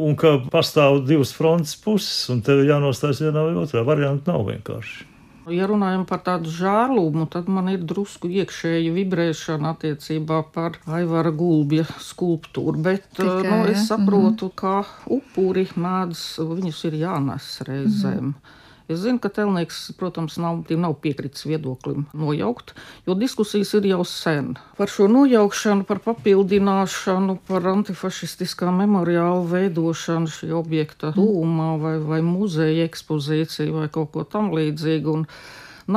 Un 0.02 0.18
ka 0.20 0.38
pastāv 0.52 1.06
divas 1.08 1.32
frontes 1.38 1.78
puses, 1.80 2.26
un 2.34 2.42
tev 2.44 2.66
jānostājas 2.68 3.24
vienā 3.24 3.46
vai 3.48 3.60
otrā. 3.62 3.86
Variantu 3.88 4.34
nav 4.34 4.44
vienkārši. 4.50 5.15
Ja 5.54 5.68
runājam 5.70 6.08
par 6.10 6.24
tādu 6.26 6.50
žēlumu, 6.50 7.28
tad 7.30 7.50
man 7.52 7.70
ir 7.70 7.84
drusku 7.86 8.30
iekšēja 8.42 8.94
vibrēšana 8.96 9.76
attiecībā 9.76 10.40
par 10.56 10.80
Aivara 10.90 11.30
Gulbja 11.30 11.86
skulptūru. 12.02 12.82
Bet 12.82 13.06
Tikai, 13.14 13.44
nu, 13.46 13.60
es 13.70 13.88
saprotu, 13.88 14.50
mm 14.50 14.52
-hmm. 14.52 14.56
ka 14.56 14.86
upuri 15.06 15.68
mēdz, 15.76 16.24
viņus 16.50 16.84
ir 16.90 16.94
jānes 17.06 17.50
reizēm. 17.62 18.22
Mm 18.22 18.34
-hmm. 18.34 18.64
Es 18.86 19.00
zinu, 19.02 19.18
ka 19.18 19.32
Telnieks, 19.34 19.80
protams, 19.98 20.36
nav, 20.38 20.60
nav 20.70 20.94
piekritis 21.02 21.48
viedoklim 21.50 22.04
nojaukt, 22.14 22.76
jo 23.08 23.16
diskusijas 23.18 23.74
ir 23.80 23.88
jau 23.90 24.04
sen. 24.06 24.52
Par 24.78 24.92
šo 24.94 25.08
nojaukšanu, 25.10 25.88
par 25.90 26.04
papildināšanu, 26.06 27.40
par 27.48 27.66
antifašistiskā 27.72 28.70
memoriāla 28.70 29.42
veidošanu 29.50 30.30
šī 30.30 30.52
objekta 30.54 31.16
tūmā 31.18 31.72
vai, 31.82 31.96
vai 32.12 32.22
muzeja 32.26 32.86
ekspozīciju 32.86 33.80
vai 33.80 33.88
kaut 33.90 34.14
ko 34.14 34.28
tam 34.30 34.54
līdzīgu. 34.54 35.18
Un 35.18 35.26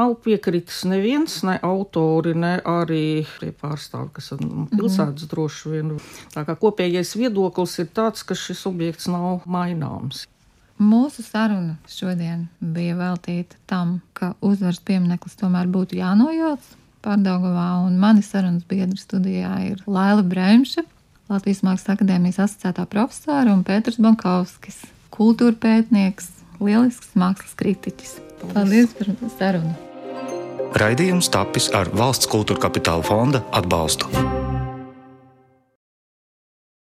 nav 0.00 0.16
piekritis 0.24 0.80
neviens, 0.88 1.42
ne 1.44 1.58
autori, 1.60 2.32
ne 2.32 2.54
arī 2.64 3.26
tie 3.42 3.52
pārstāvi, 3.52 4.14
kas 4.16 4.32
ir 4.32 4.46
nu, 4.46 4.64
pilsētas 4.72 5.28
droši 5.28 5.76
vien. 5.76 5.94
Tā 6.32 6.48
kā 6.48 6.56
kopējais 6.56 7.12
viedoklis 7.20 7.78
ir 7.84 7.92
tāds, 7.92 8.24
ka 8.24 8.32
šis 8.32 8.64
objekts 8.72 9.12
nav 9.12 9.44
maināms. 9.44 10.24
Mūsu 10.78 11.24
saruna 11.26 11.74
šodien 11.90 12.46
bija 12.62 12.94
veltīta 12.98 13.58
tam, 13.66 13.98
ka 14.14 14.36
uzvaras 14.40 14.78
piemineklis 14.86 15.34
tomēr 15.40 15.66
būtu 15.70 15.98
jānojauc 15.98 16.76
Pārdagovā, 17.02 17.66
un 17.86 17.98
mani 17.98 18.24
sarunas 18.26 18.66
biedri 18.66 18.98
studijā 18.98 19.52
ir 19.68 19.82
Laila 19.86 20.24
Bremša, 20.26 20.82
Latvijas 21.30 21.62
Mākslas 21.66 21.94
akadēmijas 21.94 22.40
asociētā 22.46 22.86
profesora 22.90 23.52
un 23.54 23.62
Pēters 23.66 24.00
Bankovskis, 24.02 24.80
kultūra 25.14 25.54
pētnieks, 25.62 26.32
lielisks 26.62 27.14
mākslas 27.18 27.54
kritiķis. 27.58 28.18
Paldies 28.54 28.94
par 28.98 29.14
sarunu! 29.38 29.76
Raidījums 30.78 31.30
tapis 31.32 31.70
ar 31.74 31.90
valsts 31.94 32.28
kultūra 32.30 32.68
kapitāla 32.68 33.06
fonda 33.06 33.42
atbalstu. 33.56 34.10